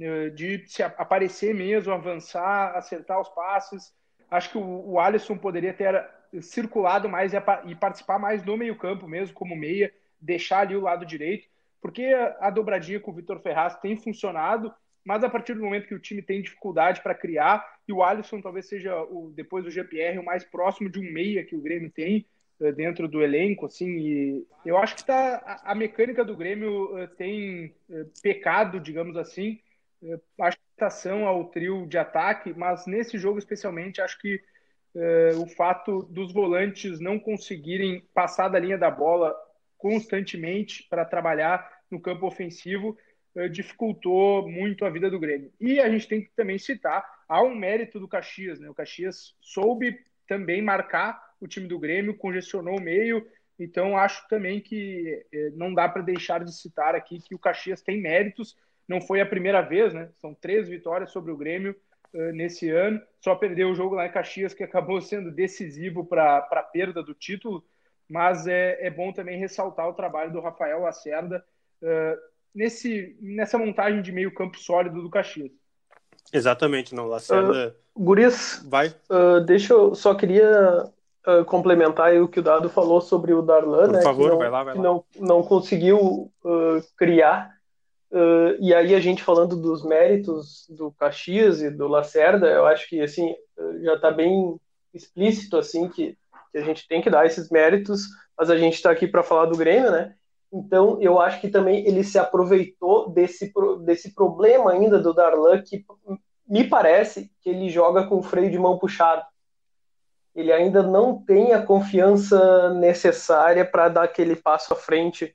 eh, 0.00 0.30
de 0.30 0.66
se 0.66 0.82
aparecer 0.82 1.54
mesmo, 1.54 1.92
avançar, 1.92 2.74
acertar 2.76 3.20
os 3.20 3.28
passes. 3.28 3.94
acho 4.30 4.50
que 4.50 4.58
o, 4.58 4.90
o 4.90 4.98
Alisson 4.98 5.36
poderia 5.36 5.72
ter 5.74 6.04
circulado 6.40 7.08
mais 7.08 7.32
e, 7.34 7.36
e 7.66 7.74
participar 7.74 8.18
mais 8.18 8.42
no 8.42 8.56
meio-campo 8.56 9.06
mesmo, 9.06 9.34
como 9.34 9.54
meia, 9.54 9.92
deixar 10.20 10.60
ali 10.60 10.74
o 10.74 10.80
lado 10.80 11.04
direito, 11.04 11.46
porque 11.82 12.04
a, 12.04 12.46
a 12.46 12.50
dobradinha 12.50 13.00
com 13.00 13.10
o 13.10 13.14
Vitor 13.14 13.40
Ferraz 13.40 13.76
tem 13.80 13.96
funcionado, 13.96 14.72
mas 15.04 15.24
a 15.24 15.28
partir 15.28 15.54
do 15.54 15.62
momento 15.62 15.88
que 15.88 15.94
o 15.94 16.00
time 16.00 16.22
tem 16.22 16.40
dificuldade 16.40 17.02
para 17.02 17.14
criar, 17.14 17.66
e 17.86 17.92
o 17.92 18.02
Alisson 18.02 18.40
talvez 18.40 18.68
seja, 18.68 18.96
o, 19.02 19.32
depois 19.34 19.64
do 19.64 19.70
GPR, 19.70 20.18
o 20.18 20.24
mais 20.24 20.44
próximo 20.44 20.88
de 20.88 21.00
um 21.00 21.12
meia 21.12 21.44
que 21.44 21.56
o 21.56 21.60
Grêmio 21.60 21.90
tem 21.90 22.24
uh, 22.60 22.72
dentro 22.72 23.08
do 23.08 23.20
elenco, 23.20 23.66
assim, 23.66 24.46
eu 24.64 24.78
acho 24.78 24.94
que 24.94 25.04
tá, 25.04 25.42
a, 25.44 25.72
a 25.72 25.74
mecânica 25.74 26.24
do 26.24 26.36
Grêmio 26.36 26.96
uh, 26.96 27.08
tem 27.08 27.74
uh, 27.90 28.08
pecado, 28.22 28.78
digamos 28.78 29.16
assim, 29.16 29.58
acho 30.40 30.56
que 30.56 31.08
ao 31.08 31.44
trio 31.44 31.86
de 31.86 31.96
ataque, 31.96 32.52
mas 32.56 32.86
nesse 32.86 33.16
jogo 33.18 33.38
especialmente, 33.38 34.00
acho 34.00 34.18
que 34.18 34.40
o 35.40 35.46
fato 35.46 36.02
dos 36.10 36.32
volantes 36.34 36.98
não 36.98 37.20
conseguirem 37.20 38.00
passar 38.12 38.48
da 38.48 38.58
linha 38.58 38.76
da 38.76 38.90
bola 38.90 39.32
constantemente 39.78 40.86
para 40.88 41.04
trabalhar 41.04 41.71
no 41.92 42.00
campo 42.00 42.26
ofensivo 42.26 42.96
eh, 43.34 43.48
dificultou 43.48 44.48
muito 44.48 44.84
a 44.84 44.90
vida 44.90 45.10
do 45.10 45.20
Grêmio. 45.20 45.52
E 45.60 45.78
a 45.78 45.88
gente 45.88 46.08
tem 46.08 46.22
que 46.22 46.30
também 46.34 46.58
citar, 46.58 47.04
há 47.28 47.42
um 47.42 47.54
mérito 47.54 48.00
do 48.00 48.08
Caxias, 48.08 48.58
né? 48.58 48.68
O 48.68 48.74
Caxias 48.74 49.34
soube 49.40 49.98
também 50.26 50.60
marcar 50.60 51.22
o 51.40 51.46
time 51.46 51.66
do 51.66 51.78
Grêmio, 51.78 52.16
congestionou 52.16 52.78
o 52.78 52.82
meio, 52.82 53.26
então 53.58 53.96
acho 53.96 54.26
também 54.28 54.60
que 54.60 55.24
eh, 55.32 55.50
não 55.54 55.72
dá 55.72 55.88
para 55.88 56.02
deixar 56.02 56.44
de 56.44 56.54
citar 56.54 56.94
aqui 56.94 57.20
que 57.20 57.34
o 57.34 57.38
Caxias 57.38 57.82
tem 57.82 58.00
méritos, 58.00 58.56
não 58.88 59.00
foi 59.00 59.20
a 59.20 59.26
primeira 59.26 59.60
vez, 59.62 59.94
né? 59.94 60.10
São 60.20 60.34
três 60.34 60.68
vitórias 60.68 61.10
sobre 61.10 61.32
o 61.32 61.36
Grêmio 61.36 61.74
uh, 62.12 62.32
nesse 62.32 62.68
ano, 62.68 63.00
só 63.20 63.34
perdeu 63.34 63.70
o 63.70 63.74
jogo 63.74 63.94
lá 63.94 64.06
em 64.06 64.12
Caxias, 64.12 64.52
que 64.52 64.64
acabou 64.64 65.00
sendo 65.02 65.30
decisivo 65.30 66.04
para 66.04 66.38
a 66.38 66.62
perda 66.62 67.02
do 67.02 67.14
título, 67.14 67.64
mas 68.08 68.46
é, 68.46 68.86
é 68.86 68.90
bom 68.90 69.12
também 69.12 69.38
ressaltar 69.38 69.88
o 69.88 69.94
trabalho 69.94 70.32
do 70.32 70.40
Rafael 70.40 70.80
Lacerda 70.80 71.44
uh, 71.82 72.18
nesse, 72.54 73.16
nessa 73.20 73.58
montagem 73.58 74.00
de 74.00 74.12
meio 74.12 74.32
campo 74.32 74.58
sólido 74.58 75.02
do 75.02 75.10
Caxias. 75.10 75.50
Exatamente, 76.32 76.94
não, 76.94 77.06
Lacerda... 77.06 77.68
Uh, 77.68 78.02
Gurias, 78.02 78.64
vai. 78.66 78.88
Uh, 79.10 79.40
deixa 79.44 79.74
eu, 79.74 79.94
só 79.94 80.14
queria 80.14 80.84
uh, 81.26 81.44
complementar 81.44 82.14
o 82.16 82.28
que 82.28 82.40
o 82.40 82.42
Dado 82.42 82.70
falou 82.70 83.00
sobre 83.00 83.34
o 83.34 83.42
Darlan, 83.42 83.84
Por 83.84 83.92
né, 83.92 84.02
favor, 84.02 84.30
não, 84.30 84.38
vai 84.38 84.48
lá, 84.48 84.64
vai 84.64 84.74
lá. 84.74 84.82
Não, 84.82 85.04
não 85.18 85.42
conseguiu 85.42 86.32
criar, 86.96 87.50
e 88.58 88.74
aí 88.74 88.94
a 88.94 89.00
gente 89.00 89.22
falando 89.22 89.56
dos 89.56 89.84
méritos 89.84 90.66
do 90.70 90.90
Caxias 90.92 91.60
e 91.60 91.70
do 91.70 91.86
Lacerda, 91.88 92.46
eu 92.46 92.66
acho 92.66 92.88
que, 92.88 93.00
assim, 93.00 93.34
já 93.82 93.94
está 93.94 94.10
bem 94.10 94.58
explícito, 94.94 95.56
assim, 95.56 95.88
que 95.88 96.16
que 96.52 96.58
a 96.58 96.62
gente 96.62 96.86
tem 96.86 97.00
que 97.00 97.10
dar 97.10 97.24
esses 97.24 97.48
méritos, 97.48 98.02
mas 98.38 98.50
a 98.50 98.58
gente 98.58 98.74
está 98.74 98.90
aqui 98.90 99.08
para 99.08 99.22
falar 99.22 99.46
do 99.46 99.56
Grêmio, 99.56 99.90
né? 99.90 100.14
Então, 100.52 101.00
eu 101.00 101.18
acho 101.18 101.40
que 101.40 101.48
também 101.48 101.86
ele 101.86 102.04
se 102.04 102.18
aproveitou 102.18 103.08
desse, 103.08 103.50
desse 103.84 104.14
problema 104.14 104.72
ainda 104.72 104.98
do 104.98 105.14
Darlan, 105.14 105.62
que 105.62 105.84
me 106.46 106.64
parece 106.64 107.32
que 107.40 107.48
ele 107.48 107.70
joga 107.70 108.06
com 108.06 108.22
freio 108.22 108.50
de 108.50 108.58
mão 108.58 108.78
puxado. 108.78 109.24
Ele 110.34 110.52
ainda 110.52 110.82
não 110.82 111.22
tem 111.24 111.52
a 111.52 111.64
confiança 111.64 112.74
necessária 112.74 113.64
para 113.64 113.88
dar 113.88 114.02
aquele 114.04 114.36
passo 114.36 114.74
à 114.74 114.76
frente, 114.76 115.34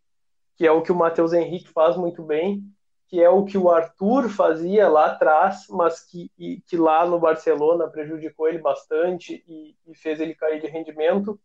que 0.55 0.67
é 0.67 0.71
o 0.71 0.83
que 0.83 0.91
o 0.91 0.95
Matheus 0.95 1.33
Henrique 1.33 1.69
faz 1.69 1.97
muito 1.97 2.21
bem, 2.21 2.63
que 3.07 3.21
é 3.21 3.29
o 3.29 3.45
que 3.45 3.57
o 3.57 3.71
Arthur 3.71 4.29
fazia 4.29 4.88
lá 4.88 5.07
atrás, 5.07 5.65
mas 5.69 6.03
que, 6.03 6.31
e, 6.38 6.62
que 6.67 6.75
lá 6.77 7.05
no 7.07 7.19
Barcelona 7.19 7.88
prejudicou 7.88 8.47
ele 8.47 8.59
bastante 8.59 9.43
e, 9.47 9.75
e 9.88 9.95
fez 9.95 10.19
ele 10.19 10.36
cair 10.36 10.62
de 10.62 10.67
rendimento. 10.67 11.39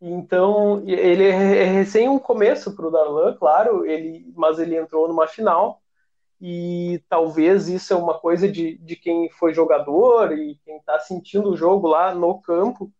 Então, 0.00 0.82
ele 0.86 1.24
é, 1.24 1.62
é 1.62 1.64
recém 1.64 2.08
um 2.08 2.18
começo 2.18 2.74
para 2.76 2.86
o 2.86 2.90
Darlan, 2.90 3.34
claro, 3.36 3.84
ele, 3.84 4.32
mas 4.36 4.58
ele 4.58 4.76
entrou 4.76 5.08
numa 5.08 5.26
final 5.26 5.82
e 6.40 7.02
talvez 7.08 7.68
isso 7.68 7.92
é 7.92 7.96
uma 7.96 8.18
coisa 8.18 8.48
de, 8.48 8.78
de 8.78 8.94
quem 8.94 9.28
foi 9.30 9.52
jogador 9.52 10.32
e 10.32 10.56
quem 10.64 10.76
está 10.76 11.00
sentindo 11.00 11.50
o 11.50 11.56
jogo 11.56 11.88
lá 11.88 12.14
no 12.14 12.40
campo, 12.40 12.92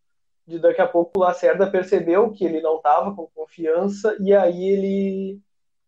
de 0.47 0.59
daqui 0.59 0.81
a 0.81 0.89
pouco 0.89 1.13
o 1.17 1.21
Lacerda 1.21 1.71
percebeu 1.71 2.33
que 2.33 2.45
ele 2.45 2.61
não 2.61 2.79
estava 2.79 3.15
com 3.15 3.29
confiança 3.35 4.17
e 4.21 4.35
aí 4.35 4.69
ele 4.69 5.41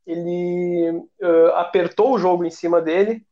ele 0.06 0.90
uh, 1.22 1.54
apertou 1.54 2.14
o 2.14 2.18
jogo 2.18 2.44
em 2.44 2.50
cima 2.50 2.80
dele 2.80 3.24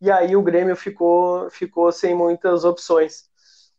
e 0.00 0.10
aí 0.10 0.36
o 0.36 0.42
Grêmio 0.42 0.76
ficou, 0.76 1.48
ficou 1.50 1.90
sem 1.92 2.14
muitas 2.14 2.64
opções. 2.64 3.30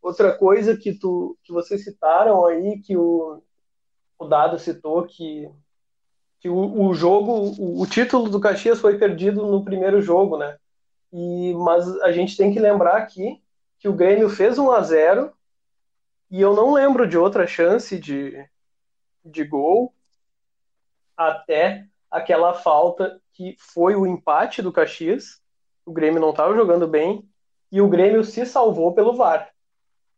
Outra 0.05 0.37
coisa 0.37 0.77
que, 0.77 0.93
tu, 0.93 1.35
que 1.43 1.51
vocês 1.51 1.83
citaram 1.83 2.45
aí, 2.45 2.79
que 2.79 2.95
o, 2.95 3.41
o 4.19 4.25
Dado 4.27 4.59
citou, 4.59 5.03
que, 5.07 5.49
que 6.39 6.47
o, 6.47 6.79
o 6.79 6.93
jogo, 6.93 7.31
o, 7.31 7.81
o, 7.81 7.87
título 7.87 8.29
do 8.29 8.39
Caxias 8.39 8.79
foi 8.79 8.99
perdido 8.99 9.47
no 9.47 9.65
primeiro 9.65 9.99
jogo, 10.03 10.37
né? 10.37 10.59
E, 11.11 11.55
mas 11.55 11.87
a 12.03 12.11
gente 12.11 12.37
tem 12.37 12.53
que 12.53 12.59
lembrar 12.59 12.97
aqui 12.97 13.41
que 13.79 13.89
o 13.89 13.93
Grêmio 13.93 14.29
fez 14.29 14.59
1 14.59 14.71
a 14.73 14.81
0 14.81 15.33
e 16.29 16.39
eu 16.39 16.53
não 16.53 16.71
lembro 16.71 17.07
de 17.07 17.17
outra 17.17 17.47
chance 17.47 17.97
de, 17.97 18.47
de 19.23 19.43
gol 19.43 19.91
até 21.17 21.87
aquela 22.11 22.53
falta 22.53 23.19
que 23.33 23.55
foi 23.57 23.95
o 23.95 24.05
empate 24.05 24.61
do 24.61 24.71
Caxias. 24.71 25.41
O 25.83 25.91
Grêmio 25.91 26.21
não 26.21 26.29
estava 26.29 26.53
jogando 26.53 26.87
bem 26.87 27.27
e 27.71 27.81
o 27.81 27.89
Grêmio 27.89 28.23
se 28.23 28.45
salvou 28.45 28.93
pelo 28.93 29.15
VAR. 29.15 29.54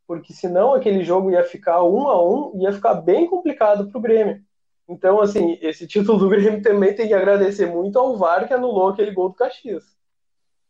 Porque 0.07 0.33
senão 0.33 0.73
aquele 0.73 1.03
jogo 1.03 1.29
ia 1.29 1.43
ficar 1.43 1.83
um 1.83 2.07
a 2.07 2.25
um, 2.25 2.61
ia 2.61 2.71
ficar 2.71 2.95
bem 2.95 3.27
complicado 3.27 3.89
para 3.89 3.97
o 3.97 4.01
Grêmio. 4.01 4.41
Então, 4.87 5.19
assim, 5.19 5.59
esse 5.61 5.85
título 5.85 6.17
do 6.17 6.29
Grêmio 6.29 6.61
também 6.61 6.95
tem 6.95 7.09
que 7.09 7.13
agradecer 7.13 7.65
muito 7.65 7.99
ao 7.99 8.17
VAR 8.17 8.47
que 8.47 8.53
anulou 8.53 8.89
aquele 8.89 9.11
gol 9.11 9.29
do 9.29 9.35
Caxias. 9.35 9.83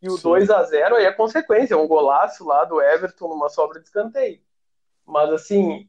E 0.02 0.08
o 0.08 0.16
Sim. 0.16 0.22
2 0.24 0.50
a 0.50 0.62
0 0.64 0.96
aí 0.96 1.04
é 1.04 1.12
consequência, 1.12 1.74
é 1.74 1.76
um 1.76 1.86
golaço 1.86 2.44
lá 2.44 2.64
do 2.64 2.82
Everton 2.82 3.28
numa 3.28 3.48
sobra 3.48 3.78
de 3.78 3.86
escanteio. 3.86 4.40
Mas, 5.06 5.30
assim, 5.30 5.88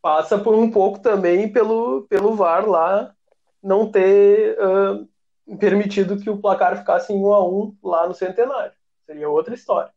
passa 0.00 0.38
por 0.38 0.54
um 0.54 0.70
pouco 0.70 0.98
também 1.00 1.52
pelo, 1.52 2.02
pelo 2.08 2.34
VAR 2.34 2.66
lá 2.66 3.14
não 3.62 3.90
ter 3.90 4.56
uh, 4.58 5.56
permitido 5.58 6.18
que 6.18 6.30
o 6.30 6.38
placar 6.38 6.78
ficasse 6.78 7.12
em 7.12 7.22
1 7.22 7.32
a 7.32 7.46
1 7.46 7.76
lá 7.82 8.08
no 8.08 8.14
Centenário. 8.14 8.72
Seria 9.04 9.28
outra 9.28 9.54
história. 9.54 9.92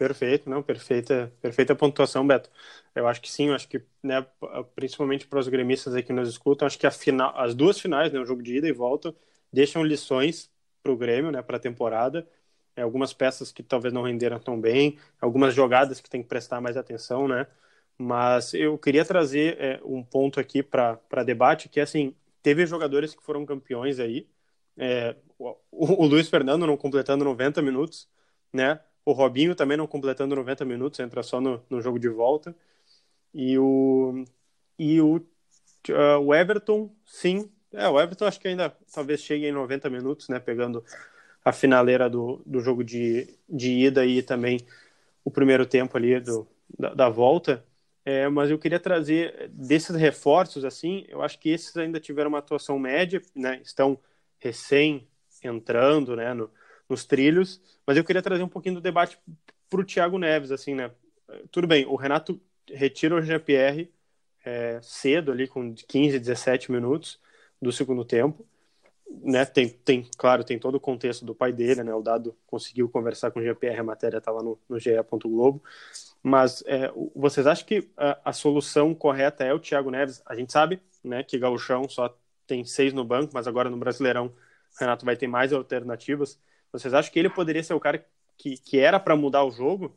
Perfeito, 0.00 0.48
não, 0.48 0.62
perfeita, 0.62 1.30
perfeita 1.42 1.74
pontuação, 1.76 2.26
Beto. 2.26 2.50
Eu 2.94 3.06
acho 3.06 3.20
que 3.20 3.30
sim, 3.30 3.48
eu 3.48 3.54
acho 3.54 3.68
que, 3.68 3.82
né, 4.02 4.26
principalmente 4.74 5.26
para 5.26 5.38
os 5.38 5.46
gremistas 5.46 5.94
aí 5.94 6.02
que 6.02 6.10
nos 6.12 6.26
escutam, 6.30 6.64
acho 6.64 6.78
que 6.78 6.86
a 6.86 6.90
final, 6.90 7.38
as 7.38 7.54
duas 7.54 7.78
finais, 7.78 8.10
né, 8.10 8.18
o 8.18 8.24
jogo 8.24 8.42
de 8.42 8.56
ida 8.56 8.66
e 8.66 8.72
volta, 8.72 9.14
deixam 9.52 9.84
lições 9.84 10.50
para 10.82 10.90
o 10.90 10.96
Grêmio, 10.96 11.30
né, 11.30 11.42
para 11.42 11.58
a 11.58 11.60
temporada. 11.60 12.26
É, 12.74 12.80
algumas 12.82 13.12
peças 13.12 13.52
que 13.52 13.62
talvez 13.62 13.92
não 13.92 14.02
renderam 14.02 14.40
tão 14.40 14.58
bem, 14.58 14.98
algumas 15.20 15.52
jogadas 15.54 16.00
que 16.00 16.08
tem 16.08 16.22
que 16.22 16.28
prestar 16.28 16.60
mais 16.62 16.76
atenção, 16.78 17.28
né? 17.28 17.46
Mas 17.98 18.54
eu 18.54 18.78
queria 18.78 19.04
trazer 19.04 19.58
é, 19.60 19.80
um 19.84 20.02
ponto 20.02 20.40
aqui 20.40 20.62
para 20.62 20.98
debate, 21.26 21.68
que 21.68 21.78
é 21.80 21.82
assim, 21.82 22.14
teve 22.42 22.64
jogadores 22.66 23.14
que 23.14 23.22
foram 23.22 23.44
campeões 23.44 23.98
aí. 24.00 24.26
É, 24.78 25.14
o, 25.38 25.56
o, 25.70 26.06
Luiz 26.06 26.28
Fernando 26.30 26.66
não 26.66 26.76
completando 26.76 27.24
90 27.24 27.60
minutos, 27.60 28.08
né? 28.52 28.80
O 29.04 29.12
Robinho 29.12 29.54
também 29.54 29.76
não 29.76 29.86
completando 29.86 30.36
90 30.36 30.64
minutos, 30.64 31.00
entra 31.00 31.22
só 31.22 31.40
no, 31.40 31.62
no 31.68 31.80
jogo 31.80 31.98
de 31.98 32.08
volta. 32.08 32.54
E 33.32 33.58
o, 33.58 34.24
e 34.78 35.00
o, 35.00 35.16
uh, 35.16 36.18
o 36.22 36.34
Everton, 36.34 36.90
sim. 37.04 37.50
É, 37.72 37.88
o 37.88 38.00
Everton 38.00 38.26
acho 38.26 38.40
que 38.40 38.48
ainda 38.48 38.74
talvez 38.92 39.20
chegue 39.20 39.46
em 39.46 39.52
90 39.52 39.88
minutos, 39.88 40.28
né? 40.28 40.38
Pegando 40.38 40.84
a 41.44 41.52
finaleira 41.52 42.10
do, 42.10 42.42
do 42.44 42.60
jogo 42.60 42.84
de, 42.84 43.38
de 43.48 43.70
ida 43.86 44.04
e 44.04 44.22
também 44.22 44.60
o 45.24 45.30
primeiro 45.30 45.64
tempo 45.64 45.96
ali 45.96 46.20
do, 46.20 46.46
da, 46.78 46.94
da 46.94 47.08
volta. 47.08 47.64
É, 48.04 48.28
mas 48.28 48.50
eu 48.50 48.58
queria 48.58 48.80
trazer 48.80 49.48
desses 49.50 49.94
reforços, 49.94 50.64
assim, 50.64 51.04
eu 51.08 51.22
acho 51.22 51.38
que 51.38 51.50
esses 51.50 51.76
ainda 51.76 52.00
tiveram 52.00 52.30
uma 52.30 52.38
atuação 52.38 52.78
média, 52.78 53.20
né? 53.34 53.60
Estão 53.62 53.98
recém 54.38 55.06
entrando, 55.42 56.16
né, 56.16 56.32
no, 56.34 56.50
nos 56.90 57.04
trilhos, 57.04 57.60
mas 57.86 57.96
eu 57.96 58.04
queria 58.04 58.20
trazer 58.20 58.42
um 58.42 58.48
pouquinho 58.48 58.74
do 58.74 58.80
debate 58.80 59.18
para 59.68 59.80
o 59.80 59.84
Thiago 59.84 60.18
Neves, 60.18 60.50
assim, 60.50 60.74
né? 60.74 60.90
Tudo 61.50 61.66
bem, 61.66 61.86
o 61.86 61.94
Renato 61.94 62.40
retira 62.68 63.14
o 63.14 63.22
GPR 63.22 63.88
é, 64.44 64.80
cedo, 64.82 65.30
ali 65.30 65.46
com 65.46 65.74
15, 65.74 66.18
17 66.18 66.72
minutos 66.72 67.20
do 67.62 67.70
segundo 67.70 68.04
tempo, 68.04 68.44
né? 69.22 69.44
Tem, 69.44 69.68
tem, 69.68 70.08
claro, 70.16 70.44
tem 70.44 70.58
todo 70.58 70.76
o 70.76 70.80
contexto 70.80 71.24
do 71.24 71.34
pai 71.34 71.52
dele, 71.52 71.82
né? 71.82 71.94
O 71.94 72.02
Dado 72.02 72.36
conseguiu 72.46 72.88
conversar 72.88 73.30
com 73.30 73.40
o 73.40 73.42
GPR, 73.42 73.80
a 73.80 73.84
matéria 73.84 74.18
está 74.18 74.30
lá 74.30 74.42
no, 74.42 74.58
no 74.68 74.78
GE. 74.78 74.90
Globo. 75.24 75.62
Mas 76.22 76.62
é, 76.66 76.92
vocês 77.14 77.46
acham 77.46 77.66
que 77.66 77.88
a, 77.96 78.18
a, 78.26 78.32
solução 78.32 78.94
correta 78.94 79.44
é 79.44 79.54
o 79.54 79.58
Thiago 79.58 79.90
Neves? 79.90 80.22
A 80.26 80.34
gente 80.34 80.52
sabe 80.52 80.80
né, 81.02 81.22
que 81.22 81.38
Gauchão 81.38 81.88
só 81.88 82.14
tem 82.46 82.64
seis 82.64 82.92
no 82.92 83.04
banco, 83.04 83.32
mas 83.32 83.46
agora 83.46 83.70
no 83.70 83.76
Brasileirão 83.76 84.26
o 84.26 84.32
Renato 84.78 85.04
vai 85.04 85.16
ter 85.16 85.26
mais 85.26 85.52
alternativas. 85.52 86.38
Vocês 86.72 86.94
acham 86.94 87.12
que 87.12 87.18
ele 87.18 87.30
poderia 87.30 87.62
ser 87.62 87.74
o 87.74 87.80
cara 87.80 88.04
que, 88.36 88.56
que 88.56 88.78
era 88.78 88.98
para 88.98 89.16
mudar 89.16 89.44
o 89.44 89.50
jogo? 89.50 89.96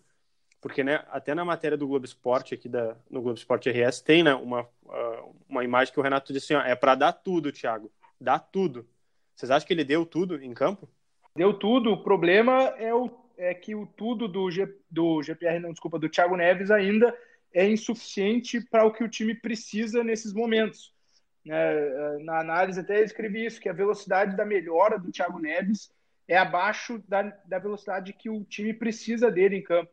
porque 0.63 0.81
né, 0.81 1.03
até 1.11 1.35
na 1.35 1.43
matéria 1.43 1.77
do 1.77 1.85
Globo 1.85 2.05
Esporte, 2.05 2.53
aqui 2.53 2.69
da, 2.69 2.95
no 3.11 3.21
Globo 3.21 3.37
Esporte 3.37 3.69
RS, 3.69 3.99
tem 3.99 4.23
né, 4.23 4.33
uma, 4.33 4.61
uh, 4.61 5.35
uma 5.49 5.61
imagem 5.61 5.93
que 5.93 5.99
o 5.99 6.03
Renato 6.03 6.31
disse 6.31 6.53
assim, 6.53 6.63
ó, 6.63 6.65
é 6.65 6.73
para 6.73 6.95
dar 6.95 7.11
tudo, 7.11 7.51
Thiago, 7.51 7.91
dá 8.19 8.39
tudo. 8.39 8.87
Vocês 9.35 9.51
acham 9.51 9.67
que 9.67 9.73
ele 9.73 9.83
deu 9.83 10.05
tudo 10.05 10.41
em 10.41 10.53
campo? 10.53 10.87
Deu 11.35 11.53
tudo, 11.53 11.91
o 11.91 12.01
problema 12.01 12.73
é, 12.77 12.93
o, 12.93 13.11
é 13.37 13.53
que 13.53 13.75
o 13.75 13.85
tudo 13.85 14.25
do, 14.25 14.49
G, 14.49 14.73
do 14.89 15.21
GPR, 15.21 15.59
não, 15.59 15.71
desculpa, 15.71 15.99
do 15.99 16.07
Thiago 16.07 16.37
Neves 16.37 16.71
ainda 16.71 17.13
é 17.53 17.69
insuficiente 17.69 18.61
para 18.61 18.85
o 18.85 18.93
que 18.93 19.03
o 19.03 19.09
time 19.09 19.35
precisa 19.35 20.01
nesses 20.01 20.31
momentos. 20.31 20.93
É, 21.45 22.19
na 22.21 22.39
análise 22.39 22.79
até 22.79 23.03
escrevi 23.03 23.45
isso, 23.45 23.59
que 23.59 23.67
a 23.67 23.73
velocidade 23.73 24.37
da 24.37 24.45
melhora 24.45 24.97
do 24.97 25.11
Thiago 25.11 25.39
Neves 25.39 25.91
é 26.33 26.37
abaixo 26.37 27.03
da, 27.07 27.21
da 27.45 27.59
velocidade 27.59 28.13
que 28.13 28.29
o 28.29 28.43
time 28.43 28.73
precisa 28.73 29.29
dele 29.29 29.57
em 29.57 29.63
campo. 29.63 29.91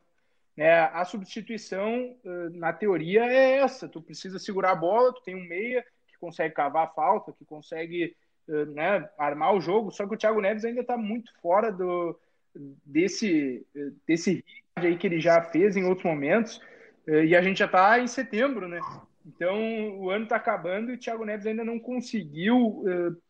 É, 0.57 0.81
a 0.81 1.05
substituição, 1.05 2.17
na 2.53 2.73
teoria, 2.73 3.25
é 3.25 3.59
essa. 3.59 3.89
Tu 3.89 4.03
precisa 4.03 4.39
segurar 4.39 4.73
a 4.73 4.77
bola, 4.77 5.13
tu 5.13 5.23
tem 5.23 5.35
um 5.35 5.47
meia 5.47 5.83
que 6.07 6.19
consegue 6.19 6.55
cavar 6.55 6.87
a 6.87 6.91
falta, 6.91 7.33
que 7.33 7.45
consegue 7.45 8.15
né, 8.47 9.09
armar 9.17 9.55
o 9.55 9.61
jogo, 9.61 9.91
só 9.91 10.07
que 10.07 10.15
o 10.15 10.19
Thiago 10.19 10.41
Neves 10.41 10.65
ainda 10.65 10.81
está 10.81 10.97
muito 10.97 11.33
fora 11.41 11.71
do, 11.71 12.19
desse, 12.85 13.65
desse 14.07 14.33
ritmo 14.35 14.61
aí 14.77 14.97
que 14.97 15.07
ele 15.07 15.21
já 15.21 15.41
fez 15.43 15.77
em 15.77 15.85
outros 15.85 16.05
momentos, 16.05 16.61
e 17.07 17.35
a 17.35 17.43
gente 17.43 17.59
já 17.59 17.67
está 17.67 17.99
em 17.99 18.07
setembro, 18.07 18.69
né? 18.69 18.81
Então, 19.25 19.99
o 19.99 20.11
ano 20.11 20.25
está 20.25 20.37
acabando 20.37 20.91
e 20.91 20.95
o 20.95 20.99
Thiago 20.99 21.25
Neves 21.25 21.47
ainda 21.47 21.65
não 21.65 21.79
conseguiu 21.79 22.85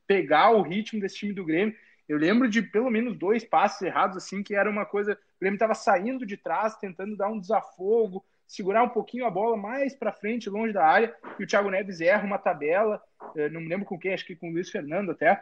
pegar 0.06 0.50
o 0.50 0.62
ritmo 0.62 1.00
desse 1.00 1.16
time 1.16 1.32
do 1.32 1.44
Grêmio. 1.44 1.74
Eu 2.10 2.18
lembro 2.18 2.48
de 2.48 2.60
pelo 2.60 2.90
menos 2.90 3.16
dois 3.16 3.44
passes 3.44 3.80
errados, 3.82 4.16
assim, 4.16 4.42
que 4.42 4.56
era 4.56 4.68
uma 4.68 4.84
coisa. 4.84 5.12
O 5.12 5.40
Grêmio 5.40 5.54
estava 5.54 5.76
saindo 5.76 6.26
de 6.26 6.36
trás, 6.36 6.74
tentando 6.74 7.16
dar 7.16 7.28
um 7.28 7.38
desafogo, 7.38 8.26
segurar 8.48 8.82
um 8.82 8.88
pouquinho 8.88 9.24
a 9.24 9.30
bola 9.30 9.56
mais 9.56 9.94
para 9.94 10.10
frente, 10.10 10.50
longe 10.50 10.72
da 10.72 10.84
área, 10.84 11.14
e 11.38 11.44
o 11.44 11.46
Thiago 11.46 11.70
Neves 11.70 12.00
erra 12.00 12.26
uma 12.26 12.36
tabela. 12.36 13.00
Uh, 13.36 13.48
não 13.52 13.60
me 13.60 13.68
lembro 13.68 13.86
com 13.86 13.96
quem, 13.96 14.12
acho 14.12 14.26
que 14.26 14.34
com 14.34 14.48
o 14.48 14.52
Luiz 14.52 14.68
Fernando 14.68 15.12
até. 15.12 15.40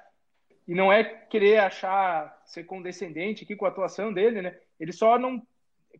E 0.66 0.74
não 0.74 0.92
é 0.92 1.04
querer 1.04 1.56
achar, 1.56 2.38
ser 2.44 2.64
condescendente 2.64 3.44
aqui 3.44 3.56
com 3.56 3.64
a 3.64 3.70
atuação 3.70 4.12
dele, 4.12 4.42
né? 4.42 4.54
Ele 4.78 4.92
só 4.92 5.18
não. 5.18 5.42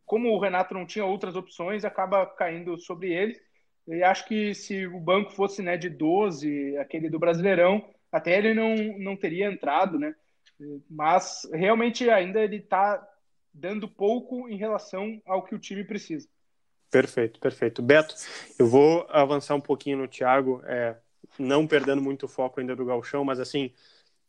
Como 0.05 0.29
o 0.29 0.39
Renato 0.39 0.75
não 0.75 0.85
tinha 0.85 1.03
outras 1.03 1.35
opções, 1.35 1.83
acaba 1.83 2.27
caindo 2.27 2.77
sobre 2.77 3.11
ele. 3.11 3.41
E 3.87 4.03
acho 4.03 4.27
que 4.27 4.53
se 4.53 4.85
o 4.85 4.99
banco 4.99 5.31
fosse 5.31 5.63
né, 5.63 5.77
de 5.77 5.89
12, 5.89 6.77
aquele 6.77 7.09
do 7.09 7.17
Brasileirão, 7.17 7.83
até 8.11 8.37
ele 8.37 8.53
não, 8.53 8.75
não 8.99 9.17
teria 9.17 9.51
entrado, 9.51 9.97
né? 9.97 10.13
Mas 10.89 11.47
realmente 11.53 12.09
ainda 12.09 12.39
ele 12.41 12.57
está 12.57 13.05
dando 13.53 13.87
pouco 13.87 14.47
em 14.49 14.57
relação 14.57 15.21
ao 15.25 15.43
que 15.43 15.55
o 15.55 15.59
time 15.59 15.83
precisa. 15.83 16.27
Perfeito, 16.91 17.39
perfeito. 17.39 17.81
Beto, 17.81 18.15
eu 18.57 18.67
vou 18.67 19.05
avançar 19.09 19.55
um 19.55 19.61
pouquinho 19.61 19.97
no 19.97 20.07
Thiago, 20.07 20.61
é, 20.65 20.95
não 21.37 21.67
perdendo 21.67 22.01
muito 22.01 22.27
foco 22.27 22.59
ainda 22.59 22.75
do 22.75 22.85
Galchão, 22.85 23.23
mas 23.23 23.39
assim, 23.39 23.71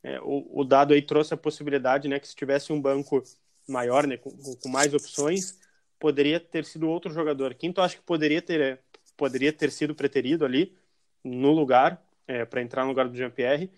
é, 0.03 0.19
o, 0.21 0.61
o, 0.61 0.63
dado 0.63 0.93
aí 0.93 1.01
trouxe 1.01 1.33
a 1.33 1.37
possibilidade, 1.37 2.07
né, 2.07 2.19
que 2.19 2.27
se 2.27 2.35
tivesse 2.35 2.71
um 2.71 2.81
banco 2.81 3.23
maior, 3.67 4.05
né, 4.05 4.17
com, 4.17 4.31
com 4.31 4.69
mais 4.69 4.93
opções, 4.93 5.59
poderia 5.99 6.39
ter 6.39 6.65
sido 6.65 6.87
outro 6.87 7.11
jogador. 7.11 7.55
Quem 7.55 7.73
tu 7.73 7.81
acha 7.81 7.97
que 7.97 8.03
poderia 8.03 8.41
ter 8.41 8.79
poderia 9.17 9.53
ter 9.53 9.71
sido 9.71 9.93
preterido 9.93 10.43
ali 10.43 10.75
no 11.23 11.51
lugar, 11.51 12.03
é, 12.27 12.43
para 12.43 12.61
entrar 12.61 12.83
no 12.83 12.89
lugar 12.89 13.07
do 13.07 13.15
Jean-Pierre. 13.15 13.69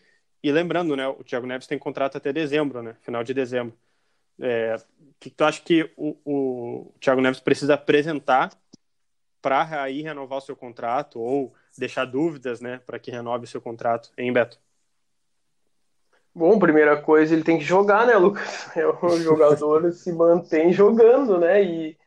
E 0.44 0.52
lembrando, 0.52 0.96
né, 0.96 1.08
o 1.08 1.24
Thiago 1.24 1.48
Neves 1.48 1.66
tem 1.66 1.80
contrato 1.80 2.18
até 2.18 2.34
dezembro, 2.34 2.84
né, 2.84 2.98
final 3.02 3.24
de 3.24 3.34
dezembro. 3.34 3.74
É, 4.42 4.76
que 5.20 5.30
tu 5.30 5.44
acha 5.46 5.62
que 5.62 5.90
o, 5.96 6.18
o 6.26 6.94
Thiago 7.00 7.22
Neves 7.22 7.40
precisa 7.40 7.76
apresentar 7.76 8.52
para 9.42 9.84
aí 9.84 10.02
renovar 10.02 10.40
o 10.40 10.42
seu 10.42 10.56
contrato 10.56 11.20
ou 11.20 11.54
deixar 11.78 12.06
dúvidas, 12.06 12.60
né, 12.60 12.82
para 12.86 13.00
que 13.00 13.10
renove 13.10 13.46
o 13.46 13.48
seu 13.48 13.62
contrato, 13.62 14.12
em 14.18 14.34
Beto? 14.34 14.60
Bom, 16.36 16.60
primeira 16.60 17.00
coisa, 17.00 17.34
ele 17.34 17.44
tem 17.44 17.60
que 17.60 17.64
jogar, 17.64 18.06
né, 18.06 18.18
Lucas? 18.18 18.70
É 18.76 18.86
o 18.86 19.18
jogador 19.20 19.92
se 19.94 20.12
mantém 20.12 20.74
jogando, 20.74 21.38
né? 21.38 21.64
E 21.64 21.98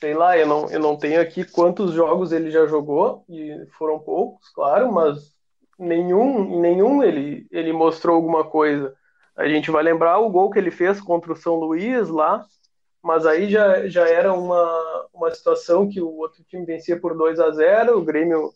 sei 0.00 0.14
lá, 0.14 0.36
eu 0.36 0.46
não, 0.46 0.68
eu 0.70 0.80
não 0.80 0.96
tenho 0.96 1.20
aqui 1.20 1.44
quantos 1.44 1.92
jogos 1.92 2.32
ele 2.32 2.50
já 2.50 2.66
jogou, 2.66 3.22
e 3.28 3.66
foram 3.76 3.98
poucos, 3.98 4.48
claro, 4.48 4.90
mas 4.90 5.38
nenhum, 5.80 6.60
nenhum 6.60 7.02
ele, 7.02 7.46
ele 7.50 7.72
mostrou 7.72 8.16
alguma 8.16 8.44
coisa. 8.44 8.94
A 9.36 9.48
gente 9.48 9.70
vai 9.70 9.82
lembrar 9.82 10.18
o 10.18 10.30
gol 10.30 10.50
que 10.50 10.58
ele 10.58 10.70
fez 10.70 11.00
contra 11.00 11.32
o 11.32 11.36
São 11.36 11.56
Luís 11.56 12.08
lá, 12.08 12.44
mas 13.02 13.26
aí 13.26 13.48
já, 13.50 13.88
já 13.88 14.06
era 14.08 14.32
uma, 14.32 15.08
uma 15.12 15.30
situação 15.30 15.88
que 15.88 16.00
o 16.00 16.10
outro 16.18 16.44
time 16.44 16.66
vencia 16.66 17.00
por 17.00 17.16
2 17.16 17.40
a 17.40 17.50
0 17.50 17.98
o 17.98 18.04
Grêmio, 18.04 18.52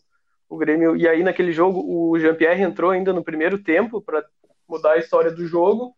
o 0.47 0.57
Grêmio. 0.57 0.95
E 0.95 1.07
aí 1.07 1.23
naquele 1.23 1.51
jogo 1.51 1.83
o 1.83 2.17
Jean-Pierre 2.19 2.61
entrou 2.61 2.91
ainda 2.91 3.11
no 3.11 3.23
primeiro 3.23 3.57
tempo 3.57 4.01
para 4.01 4.23
mudar 4.69 4.93
a 4.93 4.99
história 4.99 5.31
do 5.31 5.45
jogo. 5.47 5.95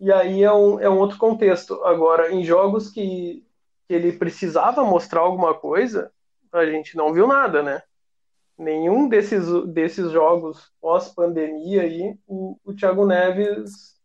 E 0.00 0.10
aí 0.10 0.42
é 0.42 0.52
um, 0.52 0.80
é 0.80 0.88
um 0.88 0.98
outro 0.98 1.18
contexto. 1.18 1.84
Agora, 1.84 2.32
em 2.32 2.42
jogos 2.42 2.90
que 2.90 3.44
que 3.92 3.94
ele 3.94 4.12
precisava 4.12 4.82
mostrar 4.84 5.20
alguma 5.20 5.52
coisa, 5.52 6.10
a 6.50 6.64
gente 6.64 6.96
não 6.96 7.12
viu 7.12 7.26
nada, 7.26 7.62
né? 7.62 7.82
Nenhum 8.62 9.08
desses, 9.08 9.44
desses 9.66 10.10
jogos 10.10 10.72
pós-pandemia 10.80 11.82
aí, 11.82 12.16
o, 12.26 12.56
o 12.64 12.72
Thiago 12.74 13.04
Neves 13.04 14.00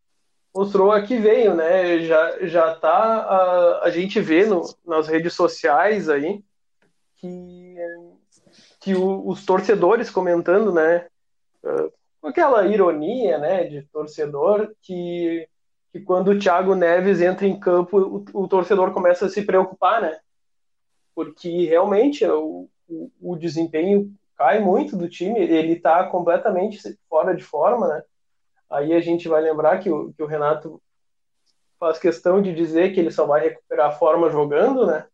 mostrou 0.53 0.91
a 0.91 1.01
que 1.01 1.17
veio, 1.17 1.53
né? 1.53 1.99
Já, 1.99 2.47
já 2.47 2.75
tá, 2.75 3.19
a, 3.21 3.83
a 3.83 3.89
gente 3.91 4.19
vê 4.19 4.45
no, 4.45 4.61
nas 4.85 5.07
redes 5.07 5.33
sociais 5.33 6.09
aí 6.09 6.43
que, 7.15 7.75
que 8.79 8.95
o, 8.95 9.27
os 9.27 9.45
torcedores 9.45 10.09
comentando, 10.09 10.73
né? 10.73 11.07
Com 12.19 12.27
aquela 12.27 12.65
ironia, 12.65 13.37
né, 13.37 13.65
de 13.65 13.83
torcedor, 13.83 14.73
que 14.81 15.47
que 15.91 16.01
quando 16.01 16.31
o 16.31 16.39
Thiago 16.39 16.75
Neves 16.75 17.21
entra 17.21 17.47
em 17.47 17.59
campo, 17.59 17.97
o, 18.33 18.43
o 18.43 18.47
torcedor 18.47 18.91
começa 18.91 19.25
a 19.25 19.29
se 19.29 19.41
preocupar, 19.43 20.01
né? 20.01 20.19
Porque 21.15 21.65
realmente 21.65 22.25
o, 22.25 22.69
o, 22.87 23.11
o 23.21 23.35
desempenho 23.35 24.13
cai 24.37 24.59
muito 24.59 24.95
do 24.95 25.09
time, 25.09 25.39
ele 25.39 25.73
está 25.73 26.03
completamente 26.05 26.79
fora 27.09 27.35
de 27.35 27.43
forma, 27.43 27.87
né? 27.87 28.03
Aí 28.69 28.93
a 28.93 28.99
gente 28.99 29.27
vai 29.27 29.41
lembrar 29.41 29.79
que 29.79 29.89
o, 29.89 30.13
que 30.13 30.21
o 30.21 30.27
Renato 30.27 30.81
faz 31.79 31.99
questão 31.99 32.41
de 32.41 32.53
dizer 32.53 32.93
que 32.93 32.99
ele 32.99 33.11
só 33.11 33.25
vai 33.25 33.41
recuperar 33.41 33.87
a 33.87 33.91
forma 33.91 34.29
jogando, 34.29 34.85
né? 34.85 35.07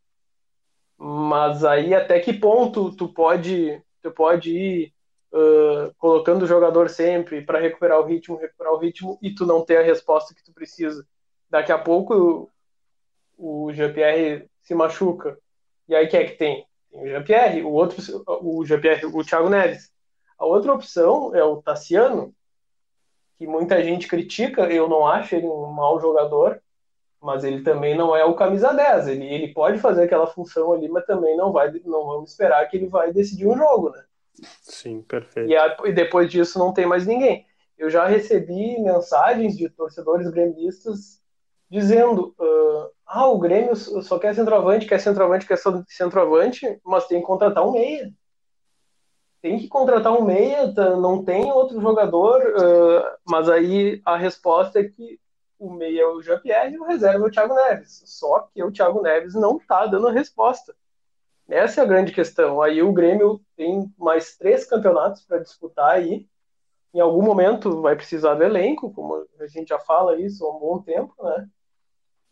Mas 0.97 1.63
aí 1.63 1.93
até 1.93 2.19
que 2.19 2.33
ponto 2.33 2.95
tu 2.95 3.07
pode, 3.09 3.81
tu 4.01 4.11
pode 4.11 4.51
ir 4.51 4.93
uh, 5.33 5.93
colocando 5.97 6.43
o 6.43 6.47
jogador 6.47 6.89
sempre 6.89 7.41
para 7.41 7.59
recuperar 7.59 7.99
o 7.99 8.05
ritmo, 8.05 8.37
recuperar 8.37 8.73
o 8.73 8.77
ritmo 8.77 9.17
e 9.21 9.33
tu 9.33 9.45
não 9.45 9.65
ter 9.65 9.77
a 9.77 9.83
resposta 9.83 10.33
que 10.33 10.43
tu 10.43 10.53
precisa. 10.53 11.05
Daqui 11.49 11.71
a 11.71 11.77
pouco 11.77 12.49
o, 13.37 13.71
GPR 13.73 14.47
se 14.61 14.73
machuca. 14.73 15.37
E 15.87 15.95
aí 15.95 16.07
quem 16.07 16.21
é 16.21 16.25
que 16.25 16.37
tem? 16.37 16.65
Tem 16.93 17.01
o 17.01 17.07
GPR, 17.07 17.63
o 17.63 17.71
outro, 17.71 18.23
o 18.27 18.63
GPR, 18.63 19.05
o 19.07 19.23
Thiago 19.25 19.49
Neves. 19.49 19.91
A 20.37 20.45
outra 20.45 20.71
opção 20.71 21.35
é 21.35 21.43
o 21.43 21.59
Tassiano, 21.59 22.33
que 23.37 23.47
muita 23.47 23.83
gente 23.83 24.07
critica, 24.07 24.71
eu 24.71 24.87
não 24.87 25.07
acho 25.07 25.35
ele 25.35 25.47
um 25.47 25.71
mau 25.71 25.99
jogador, 25.99 26.61
mas 27.19 27.43
ele 27.43 27.63
também 27.63 27.97
não 27.97 28.15
é 28.15 28.23
o 28.23 28.35
camisa 28.35 28.71
10. 28.71 29.07
Ele, 29.07 29.25
ele 29.25 29.53
pode 29.53 29.79
fazer 29.79 30.03
aquela 30.03 30.27
função 30.27 30.71
ali, 30.71 30.87
mas 30.87 31.05
também 31.05 31.35
não 31.35 31.51
vai 31.51 31.71
não 31.83 32.05
vamos 32.05 32.31
esperar 32.31 32.67
que 32.67 32.77
ele 32.77 32.87
vai 32.87 33.11
decidir 33.11 33.47
um 33.47 33.57
jogo, 33.57 33.89
né? 33.89 34.03
Sim, 34.61 35.01
perfeito. 35.01 35.49
E, 35.49 35.55
a, 35.55 35.77
e 35.85 35.91
depois 35.91 36.29
disso 36.29 36.59
não 36.59 36.73
tem 36.73 36.85
mais 36.85 37.07
ninguém. 37.07 37.45
Eu 37.77 37.89
já 37.89 38.05
recebi 38.05 38.79
mensagens 38.79 39.57
de 39.57 39.67
torcedores 39.67 40.29
gremistas 40.29 41.21
dizendo: 41.69 42.35
uh, 42.39 42.91
ah, 43.05 43.27
o 43.27 43.37
Grêmio 43.37 43.75
só 43.75 44.17
quer 44.17 44.33
centroavante, 44.33 44.85
quer 44.85 44.99
centroavante, 44.99 45.47
quer 45.47 45.57
centroavante, 45.87 46.79
mas 46.83 47.07
tem 47.07 47.19
que 47.19 47.27
contratar 47.27 47.65
um 47.65 47.71
meia. 47.71 48.11
Tem 49.41 49.59
que 49.59 49.67
contratar 49.67 50.13
um 50.13 50.23
meia, 50.23 50.73
tá, 50.73 50.95
não 50.95 51.23
tem 51.23 51.51
outro 51.51 51.79
jogador, 51.81 52.41
mas 53.27 53.49
aí 53.49 54.01
a 54.05 54.15
resposta 54.15 54.79
é 54.79 54.85
que 54.85 55.19
o 55.59 55.69
meia 55.69 56.01
é 56.01 56.05
o 56.05 56.21
Jean-Pierre 56.21 56.73
e 56.73 56.79
o 56.79 56.85
reserva 56.85 57.25
é 57.25 57.27
o 57.27 57.31
Thiago 57.31 57.53
Neves. 57.53 58.03
Só 58.05 58.49
que 58.53 58.63
o 58.63 58.71
Thiago 58.71 59.01
Neves 59.01 59.33
não 59.33 59.57
está 59.57 59.85
dando 59.85 60.07
a 60.07 60.11
resposta. 60.11 60.75
Essa 61.47 61.81
é 61.81 61.83
a 61.83 61.87
grande 61.87 62.11
questão. 62.11 62.61
Aí 62.61 62.81
o 62.81 62.93
Grêmio 62.93 63.41
tem 63.55 63.93
mais 63.97 64.37
três 64.37 64.65
campeonatos 64.65 65.23
para 65.23 65.39
disputar 65.39 65.91
aí. 65.91 66.27
Em 66.93 66.99
algum 66.99 67.21
momento 67.21 67.81
vai 67.81 67.95
precisar 67.95 68.35
do 68.35 68.43
elenco, 68.43 68.93
como 68.93 69.25
a 69.39 69.47
gente 69.47 69.69
já 69.69 69.79
fala 69.79 70.19
isso 70.19 70.45
há 70.45 70.55
um 70.55 70.59
bom 70.59 70.81
tempo, 70.81 71.13
né? 71.23 71.47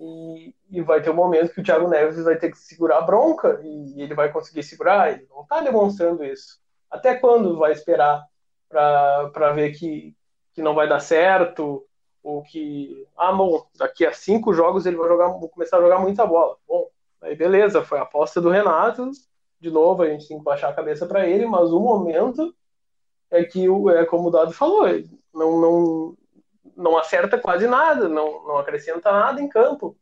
E, 0.04 0.56
e 0.72 0.82
vai 0.82 1.02
ter 1.02 1.12
um 1.12 1.16
momento 1.16 1.54
que 1.54 1.62
o 1.62 1.64
Thiago 1.64 1.88
Neves 1.88 2.24
vai 2.24 2.36
ter 2.36 2.50
que 2.50 2.58
segurar 2.58 2.98
a 2.98 3.02
bronca 3.02 3.62
e 3.64 4.02
ele 4.02 4.16
vai 4.16 4.32
conseguir 4.32 4.64
segurar. 4.64 5.12
Ele 5.12 5.28
não 5.30 5.44
está 5.44 5.62
demonstrando 5.62 6.24
isso. 6.24 6.60
Até 6.90 7.16
quando 7.16 7.58
vai 7.58 7.72
esperar 7.72 8.26
para 8.68 9.54
ver 9.54 9.72
que, 9.78 10.16
que 10.54 10.62
não 10.62 10.74
vai 10.74 10.90
dar 10.90 11.00
certo? 11.00 11.86
Ou 12.24 12.42
que, 12.42 13.08
ah, 13.18 13.32
bom, 13.32 13.66
daqui 13.78 14.06
a 14.06 14.14
cinco 14.14 14.54
jogos 14.54 14.86
ele 14.86 14.98
vai 14.98 15.08
jogar, 15.08 15.28
vou 15.28 15.50
começar 15.50 15.78
a 15.78 15.82
jogar 15.82 16.00
muita 16.00 16.26
bola. 16.26 16.58
Bom, 16.68 16.90
Aí 17.22 17.36
beleza, 17.36 17.84
foi 17.84 18.00
a 18.00 18.02
aposta 18.02 18.42
do 18.42 18.50
Renato. 18.50 19.12
De 19.60 19.70
novo, 19.70 20.02
a 20.02 20.10
gente 20.10 20.28
tem 20.28 20.40
que 20.40 20.44
baixar 20.44 20.70
a 20.70 20.74
cabeça 20.74 21.06
para 21.06 21.28
ele, 21.28 21.46
mas 21.46 21.72
o 21.72 21.80
momento 21.80 22.54
é 23.30 23.44
que, 23.44 23.66
é 23.96 24.06
como 24.06 24.28
o 24.28 24.32
Dado 24.32 24.52
falou, 24.52 24.88
não, 25.34 25.62
não, 25.62 26.18
não 26.76 26.98
acerta 26.98 27.38
quase 27.38 27.68
nada, 27.68 28.08
não, 28.08 28.48
não 28.48 28.58
acrescenta 28.58 29.12
nada 29.12 29.42
em 29.42 29.48
campo. 29.48 29.98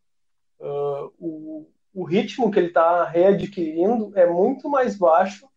Uh, 0.60 1.14
o, 1.18 1.72
o 1.94 2.04
ritmo 2.04 2.52
que 2.52 2.60
ele 2.60 2.68
está 2.68 3.04
readquirindo 3.06 4.12
é 4.16 4.26
muito 4.26 4.70
mais 4.70 4.98
baixo 4.98 5.48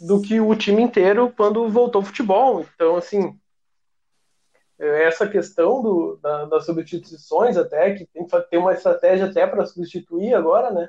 do 0.00 0.20
que 0.20 0.40
o 0.40 0.54
time 0.56 0.82
inteiro 0.82 1.32
quando 1.36 1.68
voltou 1.68 2.00
ao 2.00 2.06
futebol. 2.06 2.66
Então, 2.74 2.96
assim, 2.96 3.38
essa 4.78 5.28
questão 5.28 5.82
do, 5.82 6.18
da, 6.22 6.46
das 6.46 6.64
substituições 6.64 7.56
até, 7.56 7.94
que 7.94 8.06
tem 8.06 8.26
que 8.26 8.40
ter 8.42 8.56
uma 8.56 8.72
estratégia 8.72 9.26
até 9.26 9.46
para 9.46 9.66
substituir 9.66 10.34
agora, 10.34 10.70
né? 10.70 10.88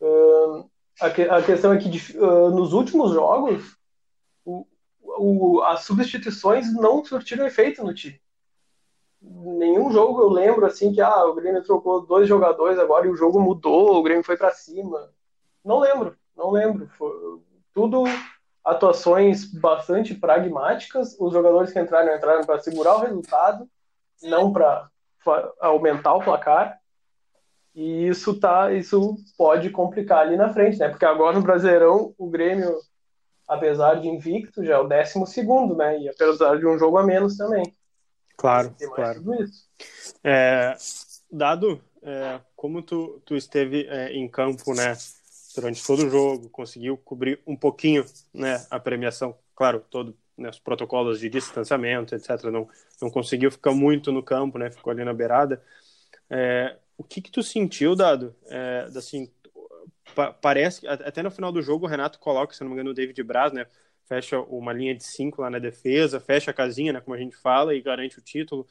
Uh, 0.00 0.70
a, 0.98 1.10
que, 1.10 1.22
a, 1.22 1.42
questão 1.42 1.72
é 1.72 1.78
que 1.78 2.16
uh, 2.16 2.50
nos 2.50 2.72
últimos 2.72 3.12
jogos 3.12 3.76
o, 4.44 4.66
o, 5.02 5.62
as 5.62 5.84
substituições 5.84 6.72
não 6.72 7.04
surtiram 7.04 7.46
efeito 7.46 7.84
no 7.84 7.92
time. 7.92 8.18
Nenhum 9.22 9.92
jogo 9.92 10.20
eu 10.20 10.28
lembro 10.28 10.64
assim 10.64 10.92
que 10.92 11.00
ah, 11.00 11.24
o 11.26 11.34
Grêmio 11.34 11.62
trocou 11.62 12.06
dois 12.06 12.26
jogadores 12.26 12.78
agora 12.78 13.06
e 13.06 13.10
o 13.10 13.16
jogo 13.16 13.38
mudou, 13.38 13.96
o 13.96 14.02
Grêmio 14.02 14.24
foi 14.24 14.36
para 14.36 14.50
cima. 14.50 15.10
Não 15.64 15.78
lembro, 15.78 16.16
não 16.36 16.50
lembro. 16.50 16.88
Foi, 16.96 17.40
tudo 17.74 18.04
atuações 18.64 19.44
bastante 19.44 20.14
pragmáticas. 20.14 21.16
Os 21.18 21.32
jogadores 21.32 21.72
que 21.72 21.80
entraram 21.80 22.14
entraram 22.14 22.44
para 22.44 22.58
segurar 22.58 22.96
o 22.96 23.00
resultado, 23.00 23.68
não 24.22 24.52
para 24.52 24.88
aumentar 25.60 26.14
o 26.14 26.22
placar. 26.22 26.78
E 27.74 28.08
isso 28.08 28.38
tá, 28.38 28.72
isso 28.72 29.16
pode 29.36 29.70
complicar 29.70 30.20
ali 30.20 30.36
na 30.36 30.52
frente, 30.52 30.78
né? 30.78 30.88
Porque 30.88 31.04
agora 31.04 31.36
no 31.36 31.42
Brasileirão 31.42 32.14
o 32.18 32.28
Grêmio, 32.28 32.74
apesar 33.46 33.94
de 33.94 34.08
invicto, 34.08 34.64
já 34.64 34.74
é 34.74 34.78
o 34.78 34.88
décimo 34.88 35.26
segundo, 35.26 35.76
né? 35.76 35.98
E 36.00 36.08
apesar 36.08 36.58
de 36.58 36.66
um 36.66 36.78
jogo 36.78 36.98
a 36.98 37.04
menos 37.04 37.36
também. 37.36 37.74
Claro, 38.40 38.74
claro. 38.94 39.22
É, 40.24 40.74
dado 41.30 41.80
é, 42.02 42.40
como 42.56 42.82
tu, 42.82 43.20
tu 43.24 43.36
esteve 43.36 43.86
é, 43.86 44.12
em 44.12 44.26
campo, 44.26 44.74
né? 44.74 44.96
durante 45.54 45.84
todo 45.84 46.06
o 46.06 46.10
jogo, 46.10 46.48
conseguiu 46.48 46.96
cobrir 46.96 47.40
um 47.46 47.56
pouquinho 47.56 48.04
né, 48.32 48.64
a 48.70 48.78
premiação, 48.78 49.36
claro, 49.54 49.84
todo 49.90 50.16
né, 50.36 50.48
os 50.48 50.58
protocolos 50.58 51.20
de 51.20 51.28
distanciamento, 51.28 52.14
etc. 52.14 52.44
Não, 52.44 52.68
não 53.02 53.10
conseguiu 53.10 53.50
ficar 53.50 53.72
muito 53.72 54.12
no 54.12 54.22
campo, 54.22 54.58
né, 54.58 54.70
ficou 54.70 54.90
ali 54.90 55.04
na 55.04 55.12
beirada. 55.12 55.62
É, 56.28 56.76
o 56.96 57.04
que 57.04 57.20
que 57.20 57.30
tu 57.30 57.42
sentiu, 57.42 57.94
Dado? 57.94 58.34
É, 58.46 58.88
assim, 58.96 59.30
pa 60.14 60.32
parece, 60.32 60.86
até 60.86 61.22
no 61.22 61.30
final 61.30 61.52
do 61.52 61.62
jogo, 61.62 61.86
o 61.86 61.88
Renato 61.88 62.18
coloca, 62.18 62.54
se 62.54 62.62
não 62.62 62.68
me 62.68 62.74
engano, 62.74 62.90
o 62.90 62.94
David 62.94 63.22
Braz, 63.22 63.52
né, 63.52 63.66
fecha 64.10 64.40
uma 64.40 64.72
linha 64.72 64.92
de 64.92 65.04
cinco 65.04 65.40
lá 65.40 65.48
na 65.48 65.60
defesa, 65.60 66.18
fecha 66.18 66.50
a 66.50 66.54
casinha, 66.54 66.92
né, 66.92 67.00
como 67.00 67.14
a 67.14 67.18
gente 67.18 67.36
fala, 67.36 67.76
e 67.76 67.80
garante 67.80 68.18
o 68.18 68.20
título. 68.20 68.66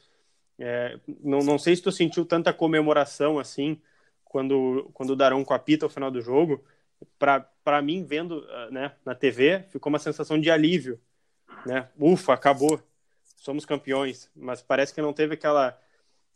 É, 0.58 1.00
não, 1.24 1.38
não 1.38 1.58
sei 1.58 1.74
se 1.74 1.80
tu 1.80 1.90
sentiu 1.90 2.26
tanta 2.26 2.52
comemoração 2.52 3.38
assim, 3.38 3.80
quando, 4.22 4.90
quando 4.92 5.10
o 5.10 5.16
Darão 5.16 5.42
apita 5.48 5.86
ao 5.86 5.90
final 5.90 6.10
do 6.10 6.20
jogo, 6.20 6.62
para 7.18 7.80
mim, 7.80 8.04
vendo 8.04 8.40
uh, 8.40 8.70
né, 8.70 8.92
na 9.02 9.14
TV, 9.14 9.64
ficou 9.70 9.88
uma 9.88 9.98
sensação 9.98 10.38
de 10.38 10.50
alívio. 10.50 11.00
Né? 11.64 11.88
Ufa, 11.98 12.34
acabou, 12.34 12.78
somos 13.36 13.64
campeões. 13.64 14.30
Mas 14.36 14.60
parece 14.60 14.92
que 14.92 15.00
não 15.00 15.14
teve 15.14 15.34
aquela. 15.34 15.80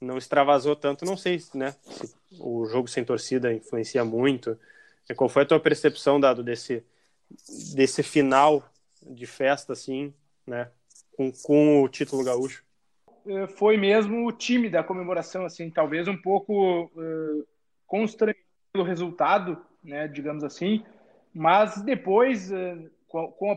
Não 0.00 0.16
extravasou 0.16 0.74
tanto. 0.74 1.04
Não 1.04 1.16
sei 1.16 1.42
né, 1.52 1.76
se 1.82 2.14
o 2.40 2.64
jogo 2.64 2.88
sem 2.88 3.04
torcida 3.04 3.52
influencia 3.52 4.02
muito. 4.02 4.58
Qual 5.14 5.28
foi 5.28 5.42
a 5.42 5.46
tua 5.46 5.60
percepção, 5.60 6.18
Dado, 6.18 6.42
desse, 6.42 6.82
desse 7.74 8.02
final 8.02 8.64
de 9.06 9.26
festa, 9.26 9.72
assim, 9.72 10.12
né, 10.46 10.70
com, 11.16 11.30
com 11.30 11.82
o 11.82 11.88
título 11.88 12.24
gaúcho? 12.24 12.64
É, 13.26 13.46
foi 13.46 13.76
mesmo 13.76 14.26
o 14.26 14.32
time 14.32 14.68
da 14.68 14.82
comemoração, 14.82 15.44
assim, 15.44 15.70
talvez 15.70 16.06
um 16.08 16.16
pouco 16.16 16.84
uh, 16.84 17.46
constrangido 17.86 18.44
pelo 18.72 18.84
resultado, 18.84 19.64
né, 19.82 20.08
digamos 20.08 20.42
assim, 20.44 20.84
mas 21.32 21.82
depois, 21.82 22.50
eh, 22.52 22.76
com 23.08 23.50
a 23.50 23.56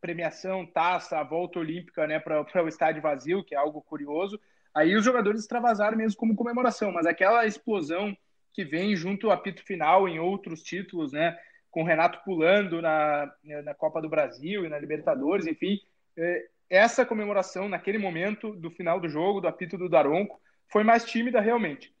premiação, 0.00 0.66
taça, 0.66 1.18
a 1.18 1.22
volta 1.22 1.58
olímpica 1.58 2.06
né, 2.06 2.18
para 2.18 2.64
o 2.64 2.68
estádio 2.68 3.02
vazio, 3.02 3.44
que 3.44 3.54
é 3.54 3.58
algo 3.58 3.82
curioso, 3.82 4.40
aí 4.74 4.96
os 4.96 5.04
jogadores 5.04 5.40
extravasaram 5.40 5.96
mesmo 5.96 6.18
como 6.18 6.34
comemoração, 6.34 6.90
mas 6.90 7.06
aquela 7.06 7.46
explosão 7.46 8.16
que 8.52 8.64
vem 8.64 8.96
junto 8.96 9.26
ao 9.26 9.32
apito 9.32 9.62
final 9.62 10.08
em 10.08 10.18
outros 10.18 10.62
títulos, 10.62 11.12
né, 11.12 11.38
com 11.70 11.82
o 11.82 11.86
Renato 11.86 12.20
pulando 12.24 12.80
na, 12.80 13.32
na 13.64 13.74
Copa 13.74 14.00
do 14.00 14.08
Brasil 14.08 14.64
e 14.64 14.68
na 14.68 14.78
Libertadores, 14.78 15.46
enfim, 15.46 15.78
eh, 16.16 16.46
essa 16.70 17.04
comemoração 17.04 17.68
naquele 17.68 17.98
momento 17.98 18.54
do 18.54 18.70
final 18.70 19.00
do 19.00 19.08
jogo, 19.08 19.40
do 19.40 19.48
apito 19.48 19.78
do 19.78 19.88
Daronco, 19.88 20.40
foi 20.68 20.84
mais 20.84 21.04
tímida 21.04 21.40
realmente. 21.40 21.94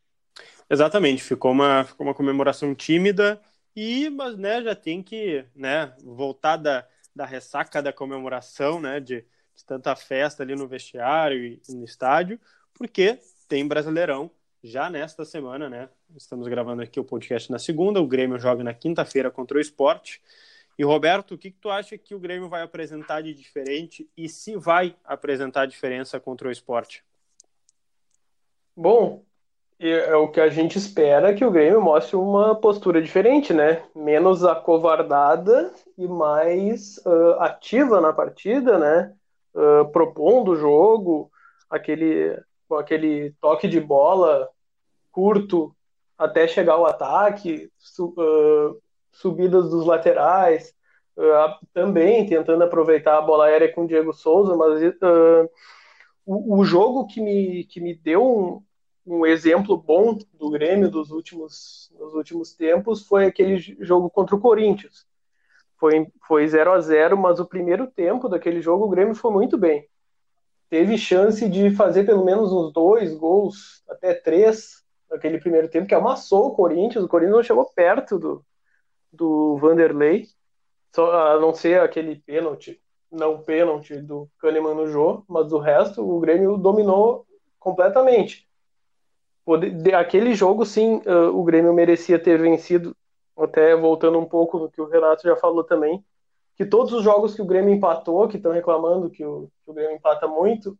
Exatamente, 0.68 1.22
ficou 1.22 1.52
uma, 1.52 1.84
ficou 1.84 2.06
uma 2.06 2.14
comemoração 2.14 2.74
tímida 2.74 3.40
e 3.74 4.10
mas 4.10 4.36
né, 4.36 4.62
já 4.62 4.74
tem 4.74 5.02
que 5.02 5.44
né, 5.54 5.94
voltar 6.02 6.56
da, 6.56 6.86
da 7.14 7.24
ressaca 7.24 7.82
da 7.82 7.92
comemoração, 7.92 8.80
né, 8.80 9.00
de, 9.00 9.24
de 9.54 9.64
tanta 9.64 9.96
festa 9.96 10.42
ali 10.42 10.54
no 10.54 10.68
vestiário 10.68 11.42
e 11.44 11.60
no 11.70 11.84
estádio, 11.84 12.38
porque 12.74 13.18
tem 13.48 13.66
Brasileirão 13.66 14.30
já 14.62 14.90
nesta 14.90 15.24
semana, 15.24 15.68
né? 15.68 15.88
Estamos 16.16 16.48
gravando 16.48 16.82
aqui 16.82 16.98
o 16.98 17.04
podcast 17.04 17.50
na 17.50 17.58
segunda, 17.58 18.00
o 18.00 18.06
Grêmio 18.06 18.38
joga 18.38 18.64
na 18.64 18.74
quinta-feira 18.74 19.30
contra 19.30 19.58
o 19.58 19.60
Esporte. 19.60 20.20
E 20.78 20.84
Roberto, 20.84 21.34
o 21.34 21.38
que, 21.38 21.50
que 21.50 21.58
tu 21.58 21.70
acha 21.70 21.98
que 21.98 22.14
o 22.14 22.20
Grêmio 22.20 22.48
vai 22.48 22.62
apresentar 22.62 23.22
de 23.22 23.34
diferente 23.34 24.08
e 24.16 24.28
se 24.28 24.56
vai 24.56 24.94
apresentar 25.04 25.66
diferença 25.66 26.20
contra 26.20 26.48
o 26.48 26.52
Esporte? 26.52 27.04
Bom, 28.76 29.24
é 29.80 30.14
o 30.14 30.28
que 30.28 30.40
a 30.40 30.48
gente 30.48 30.76
espera 30.76 31.34
que 31.34 31.44
o 31.44 31.50
Grêmio 31.50 31.80
mostre 31.80 32.16
uma 32.16 32.54
postura 32.54 33.02
diferente, 33.02 33.52
né? 33.52 33.82
Menos 33.94 34.44
acovardada 34.44 35.72
e 35.96 36.06
mais 36.06 36.98
uh, 36.98 37.40
ativa 37.40 38.00
na 38.00 38.12
partida, 38.12 38.78
né? 38.78 39.14
Uh, 39.54 39.88
propondo 39.90 40.52
o 40.52 40.56
jogo, 40.56 41.30
aquele, 41.68 42.36
aquele 42.76 43.32
toque 43.40 43.68
de 43.68 43.80
bola 43.80 44.48
curto 45.10 45.74
até 46.16 46.46
chegar 46.48 46.74
ao 46.74 46.86
ataque, 46.86 47.70
su, 47.78 48.14
uh, 48.16 48.80
subidas 49.12 49.70
dos 49.70 49.86
laterais, 49.86 50.74
também 51.72 52.26
tentando 52.26 52.62
aproveitar 52.62 53.18
a 53.18 53.22
bola 53.22 53.46
aérea 53.46 53.72
com 53.72 53.82
o 53.82 53.86
Diego 53.86 54.12
Souza, 54.12 54.56
mas 54.56 54.80
o, 56.24 56.58
o, 56.58 56.64
jogo 56.64 57.06
que 57.06 57.20
me, 57.20 57.64
que 57.64 57.80
me 57.80 57.94
deu 57.94 58.24
um, 58.24 58.62
um 59.04 59.26
exemplo 59.26 59.76
bom 59.76 60.16
do 60.34 60.50
Grêmio 60.50 60.90
dos 60.90 61.10
últimos, 61.10 61.92
dos 61.98 62.14
últimos 62.14 62.54
tempos 62.54 63.06
foi 63.06 63.26
aquele 63.26 63.58
jogo 63.80 64.08
contra 64.10 64.36
o 64.36 64.40
Corinthians. 64.40 65.06
Foi, 65.76 66.06
foi 66.26 66.46
0 66.46 66.72
a 66.72 66.80
0 66.80 67.16
mas 67.16 67.40
o 67.40 67.46
primeiro 67.46 67.86
tempo 67.86 68.28
daquele 68.28 68.60
jogo 68.60 68.84
o 68.84 68.88
Grêmio 68.88 69.14
foi 69.14 69.32
muito 69.32 69.56
bem. 69.56 69.88
Teve 70.70 70.98
chance 70.98 71.48
de 71.48 71.70
fazer 71.70 72.04
pelo 72.04 72.24
menos 72.24 72.52
uns 72.52 72.72
dois 72.72 73.14
gols, 73.14 73.82
até 73.88 74.14
três, 74.14 74.84
naquele 75.10 75.38
primeiro 75.38 75.68
tempo, 75.68 75.86
que 75.86 75.94
amassou 75.94 76.48
o 76.48 76.54
Corinthians. 76.54 77.04
O 77.04 77.08
Corinthians 77.08 77.36
não 77.36 77.42
chegou 77.42 77.70
perto 77.74 78.18
do, 78.18 78.44
do 79.12 79.56
Vanderlei, 79.56 80.26
só, 80.94 81.34
a 81.34 81.40
não 81.40 81.54
ser 81.54 81.80
aquele 81.80 82.16
pênalti, 82.16 82.80
não 83.10 83.42
pênalti 83.42 83.96
do 83.96 84.28
Kahneman 84.38 84.74
no 84.74 84.86
jogo, 84.88 85.24
mas 85.28 85.52
o 85.52 85.58
resto 85.58 86.02
o 86.02 86.20
Grêmio 86.20 86.56
dominou 86.56 87.26
completamente. 87.58 88.46
Aquele 89.96 90.34
jogo, 90.34 90.66
sim, 90.66 90.96
uh, 91.06 91.34
o 91.34 91.42
Grêmio 91.42 91.72
merecia 91.72 92.18
ter 92.18 92.38
vencido, 92.38 92.94
até 93.36 93.74
voltando 93.74 94.18
um 94.18 94.26
pouco 94.26 94.58
no 94.58 94.70
que 94.70 94.80
o 94.80 94.88
Renato 94.88 95.22
já 95.22 95.36
falou 95.36 95.64
também, 95.64 96.04
que 96.58 96.66
todos 96.66 96.92
os 96.92 97.04
jogos 97.04 97.36
que 97.36 97.40
o 97.40 97.46
Grêmio 97.46 97.72
empatou, 97.72 98.26
que 98.26 98.36
estão 98.36 98.50
reclamando 98.50 99.08
que 99.08 99.24
o, 99.24 99.48
que 99.64 99.70
o 99.70 99.72
Grêmio 99.72 99.94
empata 99.94 100.26
muito, 100.26 100.76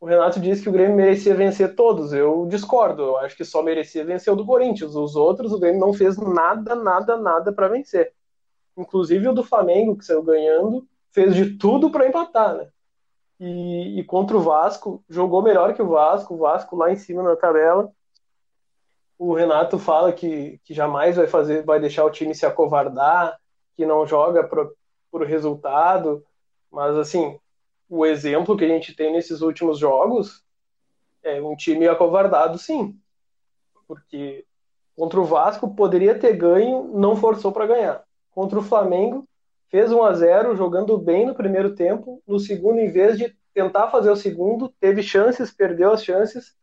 o 0.00 0.04
Renato 0.04 0.40
disse 0.40 0.62
que 0.62 0.68
o 0.68 0.72
Grêmio 0.72 0.96
merecia 0.96 1.32
vencer 1.32 1.76
todos. 1.76 2.12
Eu 2.12 2.44
discordo, 2.46 3.02
eu 3.02 3.16
acho 3.18 3.36
que 3.36 3.44
só 3.44 3.62
merecia 3.62 4.04
vencer 4.04 4.32
o 4.32 4.36
do 4.36 4.44
Corinthians. 4.44 4.96
Os 4.96 5.14
outros, 5.14 5.52
o 5.52 5.60
Grêmio 5.60 5.80
não 5.80 5.94
fez 5.94 6.18
nada, 6.18 6.74
nada, 6.74 7.16
nada 7.16 7.52
para 7.52 7.68
vencer. 7.68 8.12
Inclusive 8.76 9.28
o 9.28 9.32
do 9.32 9.44
Flamengo, 9.44 9.96
que 9.96 10.04
saiu 10.04 10.24
ganhando, 10.24 10.84
fez 11.12 11.36
de 11.36 11.56
tudo 11.56 11.88
para 11.88 12.08
empatar, 12.08 12.56
né? 12.56 12.68
E, 13.38 14.00
e, 14.00 14.04
contra 14.04 14.36
o 14.36 14.40
Vasco, 14.40 15.04
jogou 15.08 15.40
melhor 15.40 15.72
que 15.72 15.82
o 15.82 15.88
Vasco, 15.88 16.34
o 16.34 16.38
Vasco 16.38 16.74
lá 16.74 16.90
em 16.90 16.96
cima 16.96 17.22
na 17.22 17.36
tabela. 17.36 17.90
O 19.16 19.34
Renato 19.34 19.78
fala 19.78 20.12
que, 20.12 20.60
que 20.64 20.74
jamais 20.74 21.16
vai 21.16 21.26
fazer, 21.26 21.64
vai 21.64 21.78
deixar 21.78 22.04
o 22.04 22.10
time 22.10 22.34
se 22.34 22.44
acovardar, 22.44 23.38
que 23.74 23.86
não 23.86 24.06
joga 24.06 24.42
pro, 24.44 24.74
por 25.16 25.26
resultado, 25.26 26.24
mas 26.70 26.96
assim, 26.96 27.38
o 27.88 28.04
exemplo 28.04 28.56
que 28.56 28.64
a 28.64 28.68
gente 28.68 28.94
tem 28.94 29.12
nesses 29.12 29.40
últimos 29.40 29.78
jogos 29.78 30.44
é 31.22 31.40
um 31.40 31.56
time 31.56 31.88
acovardado, 31.88 32.58
sim, 32.58 32.98
porque 33.86 34.44
Contra 34.96 35.20
o 35.20 35.24
Vasco, 35.26 35.74
poderia 35.74 36.18
ter 36.18 36.34
ganho, 36.34 36.84
não 36.94 37.14
forçou 37.14 37.52
para 37.52 37.66
ganhar. 37.66 38.02
Contra 38.30 38.58
o 38.58 38.62
Flamengo, 38.62 39.28
fez 39.68 39.92
1 39.92 40.02
a 40.02 40.14
0 40.14 40.56
jogando 40.56 40.96
bem 40.96 41.26
no 41.26 41.34
primeiro 41.34 41.74
tempo. 41.74 42.22
No 42.26 42.40
segundo, 42.40 42.80
em 42.80 42.90
vez 42.90 43.18
de 43.18 43.36
tentar 43.52 43.90
fazer 43.90 44.10
o 44.10 44.16
segundo, 44.16 44.70
teve 44.80 45.02
chances, 45.02 45.52
perdeu 45.52 45.92
as 45.92 46.02
chances, 46.02 46.56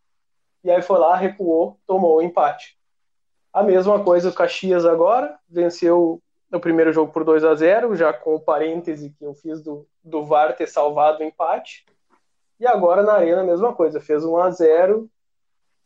e 0.63 0.71
aí 0.71 0.81
foi 0.81 0.97
lá, 0.97 1.15
recuou, 1.15 1.79
tomou 1.85 2.17
o 2.17 2.21
empate. 2.23 2.75
A 3.51 3.61
mesma 3.61 4.03
coisa 4.03 4.29
o 4.29 4.33
Caxias 4.33 4.83
agora, 4.83 5.37
venceu 5.47 6.19
o 6.57 6.61
primeiro 6.61 6.93
jogo 6.93 7.11
por 7.11 7.23
2 7.23 7.43
a 7.43 7.55
0 7.55 7.95
já 7.95 8.13
com 8.13 8.35
o 8.35 8.39
parêntese 8.39 9.09
que 9.17 9.25
eu 9.25 9.33
fiz 9.33 9.61
do, 9.61 9.87
do 10.03 10.25
VAR 10.25 10.55
ter 10.55 10.67
salvado 10.67 11.19
o 11.19 11.23
empate. 11.23 11.85
E 12.59 12.67
agora 12.67 13.01
na 13.01 13.13
Arena 13.13 13.41
a 13.41 13.45
mesma 13.45 13.73
coisa, 13.73 13.99
fez 13.99 14.23
1 14.23 14.37
a 14.37 14.49
0 14.49 15.09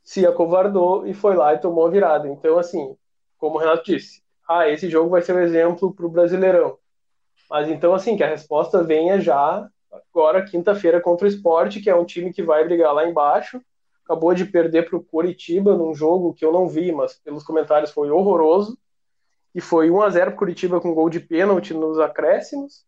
se 0.04 0.26
acovardou 0.26 1.06
e 1.06 1.14
foi 1.14 1.36
lá 1.36 1.54
e 1.54 1.60
tomou 1.60 1.86
a 1.86 1.90
virada. 1.90 2.30
Então, 2.30 2.58
assim, 2.58 2.96
como 3.38 3.58
o 3.58 3.60
Renato 3.60 3.84
disse, 3.84 4.24
ah, 4.48 4.70
esse 4.70 4.90
jogo 4.90 5.10
vai 5.10 5.22
ser 5.22 5.36
um 5.36 5.40
exemplo 5.40 5.94
para 5.94 6.06
o 6.06 6.10
Brasileirão. 6.10 6.78
Mas 7.50 7.68
então, 7.70 7.94
assim, 7.94 8.16
que 8.16 8.24
a 8.24 8.30
resposta 8.30 8.82
venha 8.82 9.20
já 9.20 9.68
agora, 9.92 10.46
quinta-feira, 10.46 11.02
contra 11.02 11.26
o 11.26 11.30
Sport, 11.30 11.82
que 11.84 11.90
é 11.90 11.96
um 11.96 12.06
time 12.06 12.32
que 12.32 12.42
vai 12.42 12.64
brigar 12.64 12.94
lá 12.94 13.06
embaixo. 13.06 13.62
Acabou 14.06 14.34
de 14.34 14.46
perder 14.46 14.90
para 14.90 14.98
o 14.98 15.04
Curitiba 15.04 15.76
num 15.76 15.94
jogo 15.94 16.34
que 16.34 16.46
eu 16.46 16.54
não 16.54 16.70
vi, 16.70 16.92
mas 16.94 17.16
pelos 17.16 17.44
comentários 17.44 17.92
foi 17.92 18.10
horroroso. 18.10 18.78
E 19.58 19.62
foi 19.62 19.90
1 19.90 20.02
a 20.04 20.10
0 20.12 20.26
para 20.26 20.38
Curitiba 20.38 20.80
com 20.80 20.94
gol 20.94 21.10
de 21.10 21.20
pênalti 21.20 21.74
nos 21.74 22.00
acréscimos. 22.00 22.86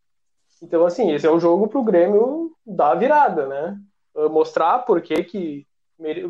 Então, 0.61 0.85
assim, 0.85 1.11
esse 1.11 1.25
é 1.25 1.31
o 1.31 1.39
jogo 1.39 1.67
para 1.67 1.79
o 1.79 1.83
Grêmio 1.83 2.55
dar 2.63 2.91
a 2.91 2.95
virada, 2.95 3.47
né? 3.47 3.75
Mostrar 4.29 4.77
por 4.85 5.01
que, 5.01 5.23
que 5.23 5.67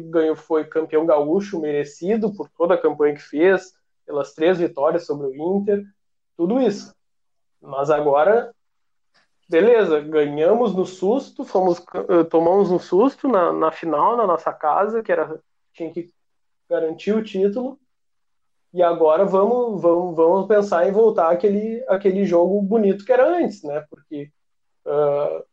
ganhou, 0.10 0.38
foi 0.38 0.64
campeão 0.64 1.06
gaúcho 1.06 1.60
merecido 1.60 2.34
por 2.34 2.48
toda 2.58 2.76
a 2.76 2.78
campanha 2.78 3.16
que 3.16 3.22
fez, 3.22 3.74
pelas 4.06 4.34
três 4.34 4.58
vitórias 4.58 5.06
sobre 5.06 5.28
o 5.28 5.58
Inter, 5.58 5.84
tudo 6.38 6.62
isso. 6.62 6.96
Mas 7.62 7.90
agora, 7.90 8.56
beleza, 9.50 10.00
ganhamos 10.00 10.74
no 10.74 10.86
susto, 10.86 11.44
fomos, 11.44 11.84
eh, 11.94 12.24
tomamos 12.24 12.72
um 12.72 12.80
susto 12.80 13.28
na, 13.28 13.52
na 13.52 13.74
final, 13.74 14.16
na 14.16 14.26
nossa 14.26 14.54
casa, 14.54 15.04
que 15.04 15.12
era 15.12 15.38
tinha 15.74 15.92
que 15.92 16.10
garantir 16.70 17.12
o 17.12 17.22
título. 17.22 17.78
E 18.74 18.84
agora 18.84 19.26
vamos, 19.26 19.82
vamos, 19.82 20.16
vamos 20.16 20.48
pensar 20.48 20.88
em 20.88 20.92
voltar 20.92 21.32
aquele, 21.32 21.84
aquele 21.88 22.26
jogo 22.26 22.62
bonito 22.62 23.04
que 23.04 23.12
era 23.12 23.28
antes, 23.28 23.64
né? 23.64 23.84
Porque, 23.90 24.32
uh, 24.86 25.44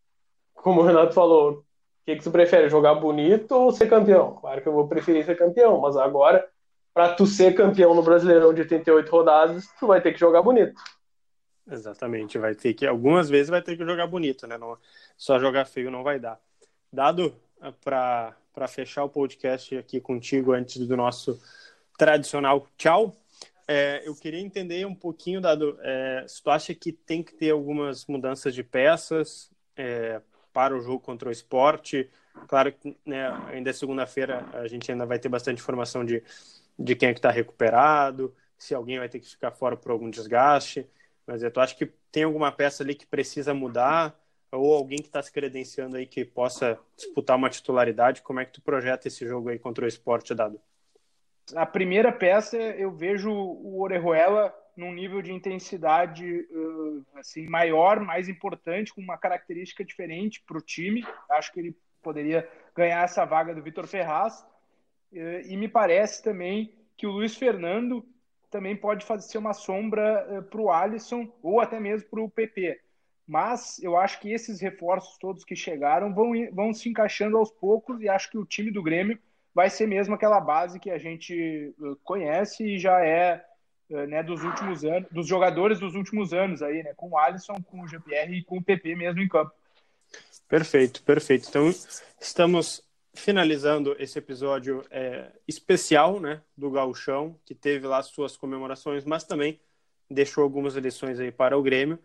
como 0.54 0.82
o 0.82 0.84
Renato 0.84 1.14
falou, 1.14 1.64
que, 2.06 2.16
que 2.16 2.22
tu 2.22 2.30
prefere, 2.30 2.68
jogar 2.68 2.94
bonito 2.94 3.52
ou 3.52 3.72
ser 3.72 3.88
campeão? 3.88 4.36
Claro 4.36 4.62
que 4.62 4.68
eu 4.68 4.72
vou 4.72 4.86
preferir 4.86 5.24
ser 5.24 5.36
campeão, 5.36 5.80
mas 5.80 5.96
agora, 5.96 6.48
para 6.94 7.12
tu 7.14 7.26
ser 7.26 7.54
campeão 7.54 7.94
no 7.94 8.02
Brasileirão 8.02 8.54
de 8.54 8.60
88 8.60 9.10
rodadas, 9.10 9.66
tu 9.78 9.88
vai 9.88 10.00
ter 10.00 10.12
que 10.12 10.20
jogar 10.20 10.40
bonito. 10.40 10.80
Exatamente, 11.68 12.38
vai 12.38 12.54
ter 12.54 12.74
que, 12.74 12.86
algumas 12.86 13.28
vezes 13.28 13.48
vai 13.48 13.60
ter 13.60 13.76
que 13.76 13.84
jogar 13.84 14.06
bonito, 14.06 14.46
né? 14.46 14.56
Não, 14.56 14.78
só 15.16 15.40
jogar 15.40 15.66
feio 15.66 15.90
não 15.90 16.04
vai 16.04 16.20
dar. 16.20 16.38
Dado 16.92 17.34
eh, 17.60 17.72
para 17.82 18.68
fechar 18.68 19.02
o 19.02 19.08
podcast 19.08 19.76
aqui 19.76 20.00
contigo 20.00 20.52
antes 20.52 20.86
do 20.86 20.96
nosso 20.96 21.40
tradicional 21.96 22.66
tchau, 22.76 23.16
é, 23.68 24.02
eu 24.04 24.14
queria 24.14 24.40
entender 24.40 24.86
um 24.86 24.94
pouquinho, 24.94 25.40
Dado, 25.40 25.76
é, 25.82 26.24
se 26.28 26.42
tu 26.42 26.50
acha 26.50 26.74
que 26.74 26.92
tem 26.92 27.22
que 27.22 27.34
ter 27.34 27.50
algumas 27.50 28.06
mudanças 28.06 28.54
de 28.54 28.62
peças, 28.62 29.50
é, 29.76 30.20
para 30.52 30.74
o 30.74 30.80
jogo 30.80 31.00
contra 31.00 31.28
o 31.28 31.32
esporte. 31.32 32.08
Claro 32.48 32.72
que 32.72 32.96
né, 33.04 33.28
ainda 33.48 33.70
é 33.70 33.72
segunda-feira, 33.72 34.48
a 34.54 34.66
gente 34.66 34.90
ainda 34.90 35.04
vai 35.04 35.18
ter 35.18 35.28
bastante 35.28 35.60
informação 35.60 36.04
de, 36.04 36.22
de 36.78 36.96
quem 36.96 37.10
é 37.10 37.12
que 37.12 37.18
está 37.18 37.30
recuperado, 37.30 38.34
se 38.56 38.74
alguém 38.74 38.98
vai 38.98 39.08
ter 39.08 39.20
que 39.20 39.28
ficar 39.28 39.50
fora 39.50 39.76
por 39.76 39.90
algum 39.90 40.08
desgaste. 40.08 40.88
Mas 41.26 41.42
eu 41.42 41.52
acho 41.56 41.76
que 41.76 41.86
tem 42.10 42.22
alguma 42.22 42.52
peça 42.52 42.82
ali 42.82 42.94
que 42.94 43.06
precisa 43.06 43.52
mudar, 43.52 44.18
ou 44.50 44.72
alguém 44.72 44.98
que 44.98 45.08
está 45.08 45.20
se 45.22 45.30
credenciando 45.30 45.96
aí 45.96 46.06
que 46.06 46.24
possa 46.24 46.78
disputar 46.96 47.36
uma 47.36 47.50
titularidade. 47.50 48.22
Como 48.22 48.40
é 48.40 48.44
que 48.44 48.52
tu 48.52 48.62
projeta 48.62 49.08
esse 49.08 49.26
jogo 49.26 49.50
aí 49.50 49.58
contra 49.58 49.84
o 49.84 49.88
esporte, 49.88 50.34
Dado? 50.34 50.58
A 51.54 51.64
primeira 51.64 52.10
peça, 52.10 52.56
eu 52.56 52.90
vejo 52.90 53.30
o 53.30 53.80
Orejuela 53.80 54.54
num 54.76 54.92
nível 54.92 55.22
de 55.22 55.32
intensidade 55.32 56.46
uh, 56.50 57.06
assim 57.14 57.48
maior, 57.48 58.00
mais 58.00 58.28
importante, 58.28 58.92
com 58.92 59.00
uma 59.00 59.16
característica 59.16 59.84
diferente 59.84 60.42
para 60.46 60.58
o 60.58 60.60
time. 60.60 61.06
Acho 61.30 61.52
que 61.52 61.60
ele 61.60 61.76
poderia 62.02 62.48
ganhar 62.74 63.04
essa 63.04 63.24
vaga 63.24 63.54
do 63.54 63.62
Vitor 63.62 63.86
Ferraz. 63.86 64.40
Uh, 65.12 65.40
e 65.46 65.56
me 65.56 65.68
parece 65.68 66.22
também 66.22 66.74
que 66.96 67.06
o 67.06 67.12
Luiz 67.12 67.36
Fernando 67.36 68.04
também 68.50 68.76
pode 68.76 69.04
fazer 69.06 69.38
uma 69.38 69.54
sombra 69.54 70.26
uh, 70.28 70.42
para 70.42 70.60
o 70.60 70.70
Alisson 70.70 71.32
ou 71.42 71.60
até 71.60 71.78
mesmo 71.78 72.08
para 72.10 72.20
o 72.20 72.30
PP. 72.30 72.80
Mas 73.26 73.82
eu 73.82 73.96
acho 73.96 74.20
que 74.20 74.32
esses 74.32 74.60
reforços 74.60 75.16
todos 75.18 75.44
que 75.44 75.56
chegaram 75.56 76.12
vão, 76.12 76.32
vão 76.52 76.72
se 76.72 76.88
encaixando 76.88 77.36
aos 77.36 77.50
poucos 77.50 78.00
e 78.00 78.08
acho 78.08 78.30
que 78.30 78.38
o 78.38 78.44
time 78.44 78.70
do 78.70 78.82
Grêmio 78.82 79.18
vai 79.56 79.70
ser 79.70 79.86
mesmo 79.86 80.14
aquela 80.14 80.38
base 80.38 80.78
que 80.78 80.90
a 80.90 80.98
gente 80.98 81.74
conhece 82.04 82.62
e 82.62 82.78
já 82.78 83.02
é 83.02 83.42
eh, 83.88 84.06
né, 84.06 84.22
dos 84.22 84.44
últimos 84.44 84.84
anos, 84.84 85.08
dos 85.10 85.26
jogadores 85.26 85.80
dos 85.80 85.94
últimos 85.94 86.34
anos 86.34 86.60
aí, 86.60 86.82
né, 86.82 86.92
com 86.94 87.08
o 87.08 87.18
Alisson, 87.18 87.54
com 87.62 87.80
o 87.80 87.88
GPR 87.88 88.36
e 88.36 88.44
com 88.44 88.58
o 88.58 88.62
PP 88.62 88.94
mesmo 88.94 89.22
em 89.22 89.26
campo. 89.26 89.50
Perfeito, 90.46 91.02
perfeito. 91.02 91.48
Então, 91.48 91.72
estamos 92.20 92.82
finalizando 93.14 93.96
esse 93.98 94.18
episódio 94.18 94.84
é, 94.90 95.32
especial, 95.48 96.20
né, 96.20 96.42
do 96.54 96.70
Gauchão, 96.70 97.34
que 97.46 97.54
teve 97.54 97.86
lá 97.86 98.02
suas 98.02 98.36
comemorações, 98.36 99.06
mas 99.06 99.24
também 99.24 99.58
deixou 100.10 100.44
algumas 100.44 100.74
lições 100.74 101.18
aí 101.18 101.32
para 101.32 101.56
o 101.56 101.62
Grêmio. 101.62 101.98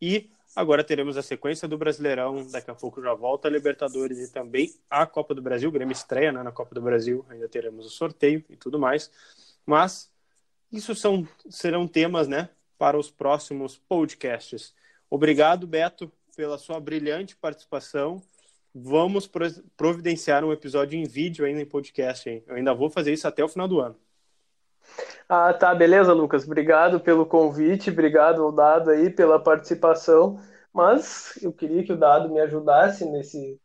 E 0.00 0.30
agora 0.54 0.84
teremos 0.84 1.16
a 1.16 1.22
sequência 1.22 1.66
do 1.66 1.78
Brasileirão, 1.78 2.46
daqui 2.50 2.70
a 2.70 2.74
pouco 2.74 3.02
já 3.02 3.14
volta 3.14 3.48
a 3.48 3.50
Libertadores 3.50 4.18
e 4.18 4.32
também 4.32 4.72
a 4.88 5.06
Copa 5.06 5.34
do 5.34 5.42
Brasil. 5.42 5.68
O 5.68 5.72
Grêmio 5.72 5.92
estreia 5.92 6.32
né, 6.32 6.42
na 6.42 6.52
Copa 6.52 6.74
do 6.74 6.82
Brasil, 6.82 7.24
ainda 7.28 7.48
teremos 7.48 7.86
o 7.86 7.90
sorteio 7.90 8.44
e 8.48 8.56
tudo 8.56 8.78
mais. 8.78 9.10
Mas 9.64 10.10
isso 10.70 10.94
são, 10.94 11.26
serão 11.48 11.86
temas 11.86 12.28
né, 12.28 12.48
para 12.78 12.98
os 12.98 13.10
próximos 13.10 13.76
podcasts. 13.76 14.74
Obrigado, 15.08 15.66
Beto, 15.66 16.10
pela 16.34 16.58
sua 16.58 16.80
brilhante 16.80 17.36
participação. 17.36 18.22
Vamos 18.74 19.30
providenciar 19.76 20.44
um 20.44 20.52
episódio 20.52 20.98
em 20.98 21.04
vídeo 21.04 21.44
ainda 21.44 21.60
em 21.60 21.66
podcast. 21.66 22.28
Hein? 22.28 22.42
Eu 22.46 22.56
ainda 22.56 22.72
vou 22.72 22.88
fazer 22.88 23.12
isso 23.12 23.28
até 23.28 23.44
o 23.44 23.48
final 23.48 23.68
do 23.68 23.80
ano. 23.80 23.96
Ah, 25.28 25.52
tá, 25.52 25.74
beleza, 25.74 26.12
Lucas. 26.12 26.44
Obrigado 26.44 27.00
pelo 27.00 27.24
convite, 27.24 27.90
obrigado 27.90 28.42
ao 28.42 28.52
Dado 28.52 28.90
aí 28.90 29.08
pela 29.10 29.38
participação. 29.38 30.38
Mas 30.72 31.38
eu 31.42 31.52
queria 31.52 31.84
que 31.84 31.92
o 31.92 31.96
Dado 31.96 32.32
me 32.32 32.40
ajudasse 32.40 33.04
nesse, 33.04 33.58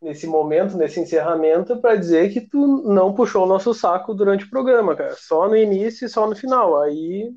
nesse 0.00 0.26
momento, 0.26 0.76
nesse 0.76 1.00
encerramento, 1.00 1.78
para 1.78 1.96
dizer 1.96 2.32
que 2.32 2.40
tu 2.40 2.82
não 2.84 3.14
puxou 3.14 3.44
o 3.44 3.48
nosso 3.48 3.72
saco 3.74 4.14
durante 4.14 4.44
o 4.44 4.50
programa, 4.50 4.94
cara. 4.94 5.14
Só 5.16 5.48
no 5.48 5.56
início 5.56 6.06
e 6.06 6.08
só 6.08 6.26
no 6.28 6.36
final. 6.36 6.80
Aí, 6.80 7.32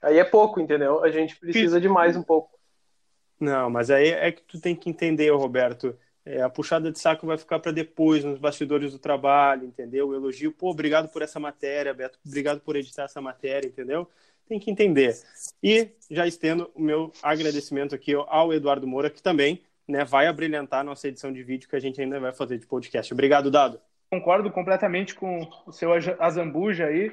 aí 0.00 0.18
é 0.18 0.24
pouco, 0.24 0.60
entendeu? 0.60 1.02
A 1.02 1.10
gente 1.10 1.38
precisa 1.38 1.80
de 1.80 1.88
mais 1.88 2.16
um 2.16 2.22
pouco. 2.22 2.50
Não, 3.38 3.68
mas 3.68 3.90
aí 3.90 4.08
é 4.08 4.30
que 4.30 4.42
tu 4.42 4.60
tem 4.60 4.74
que 4.74 4.88
entender, 4.88 5.30
Roberto. 5.30 5.96
É, 6.24 6.40
a 6.40 6.48
puxada 6.48 6.90
de 6.90 6.98
saco 6.98 7.26
vai 7.26 7.36
ficar 7.36 7.58
para 7.58 7.72
depois, 7.72 8.22
nos 8.24 8.38
bastidores 8.38 8.92
do 8.92 8.98
trabalho, 8.98 9.64
entendeu? 9.64 10.08
O 10.08 10.14
elogio, 10.14 10.52
pô, 10.52 10.70
obrigado 10.70 11.08
por 11.08 11.20
essa 11.20 11.40
matéria, 11.40 11.92
Beto, 11.92 12.18
obrigado 12.24 12.60
por 12.60 12.76
editar 12.76 13.04
essa 13.04 13.20
matéria, 13.20 13.66
entendeu? 13.66 14.08
Tem 14.48 14.60
que 14.60 14.70
entender. 14.70 15.16
E 15.62 15.88
já 16.10 16.26
estendo 16.26 16.70
o 16.74 16.82
meu 16.82 17.12
agradecimento 17.22 17.94
aqui 17.94 18.14
ao 18.14 18.52
Eduardo 18.52 18.86
Moura, 18.86 19.10
que 19.10 19.22
também 19.22 19.62
né, 19.86 20.04
vai 20.04 20.26
abrilhantar 20.26 20.80
a 20.80 20.84
nossa 20.84 21.08
edição 21.08 21.32
de 21.32 21.42
vídeo 21.42 21.68
que 21.68 21.76
a 21.76 21.80
gente 21.80 22.00
ainda 22.00 22.20
vai 22.20 22.32
fazer 22.32 22.58
de 22.58 22.66
podcast. 22.66 23.12
Obrigado, 23.12 23.50
Dado. 23.50 23.80
Concordo 24.10 24.50
completamente 24.50 25.14
com 25.14 25.48
o 25.66 25.72
seu 25.72 25.90
Azambuja 26.18 26.86
aí. 26.86 27.10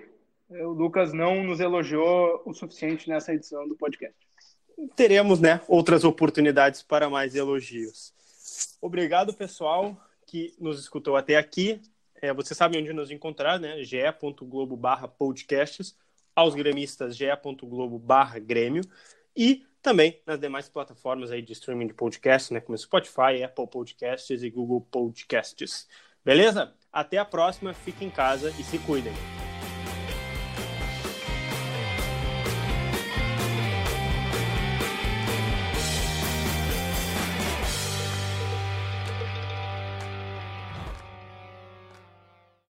O 0.50 0.70
Lucas 0.70 1.14
não 1.14 1.44
nos 1.44 1.60
elogiou 1.60 2.42
o 2.46 2.54
suficiente 2.54 3.08
nessa 3.10 3.34
edição 3.34 3.68
do 3.68 3.76
podcast. 3.76 4.18
Teremos, 4.96 5.40
né, 5.40 5.62
outras 5.68 6.04
oportunidades 6.04 6.84
para 6.84 7.10
mais 7.10 7.36
elogios. 7.36 8.14
Obrigado, 8.82 9.34
pessoal, 9.34 9.96
que 10.26 10.54
nos 10.60 10.80
escutou 10.80 11.16
até 11.16 11.36
aqui. 11.36 11.82
É, 12.22 12.34
você 12.34 12.54
sabe 12.54 12.78
onde 12.78 12.92
nos 12.94 13.12
encontrar, 13.12 13.60
né? 13.60 13.84
ge.globo 13.84 14.76
barra 14.76 15.08
podcasts, 15.08 15.98
aos 16.36 16.56
gremistas 16.56 17.16
ge.globo 17.16 17.98
barra 17.98 18.40
grêmio 18.40 18.84
e 19.36 19.66
também 19.82 20.22
nas 20.26 20.40
demais 20.40 20.68
plataformas 20.68 21.32
aí 21.32 21.42
de 21.42 21.54
streaming 21.54 21.88
de 21.88 21.94
podcast, 21.94 22.54
né, 22.54 22.60
como 22.60 22.78
Spotify, 22.78 23.44
Apple 23.44 23.68
Podcasts 23.68 24.44
e 24.44 24.50
Google 24.50 24.82
Podcasts. 24.82 25.88
Beleza? 26.24 26.74
Até 26.92 27.18
a 27.18 27.26
próxima, 27.26 27.74
fique 27.74 28.04
em 28.04 28.10
casa 28.10 28.50
e 28.60 28.64
se 28.64 28.78
cuidem. 28.80 29.14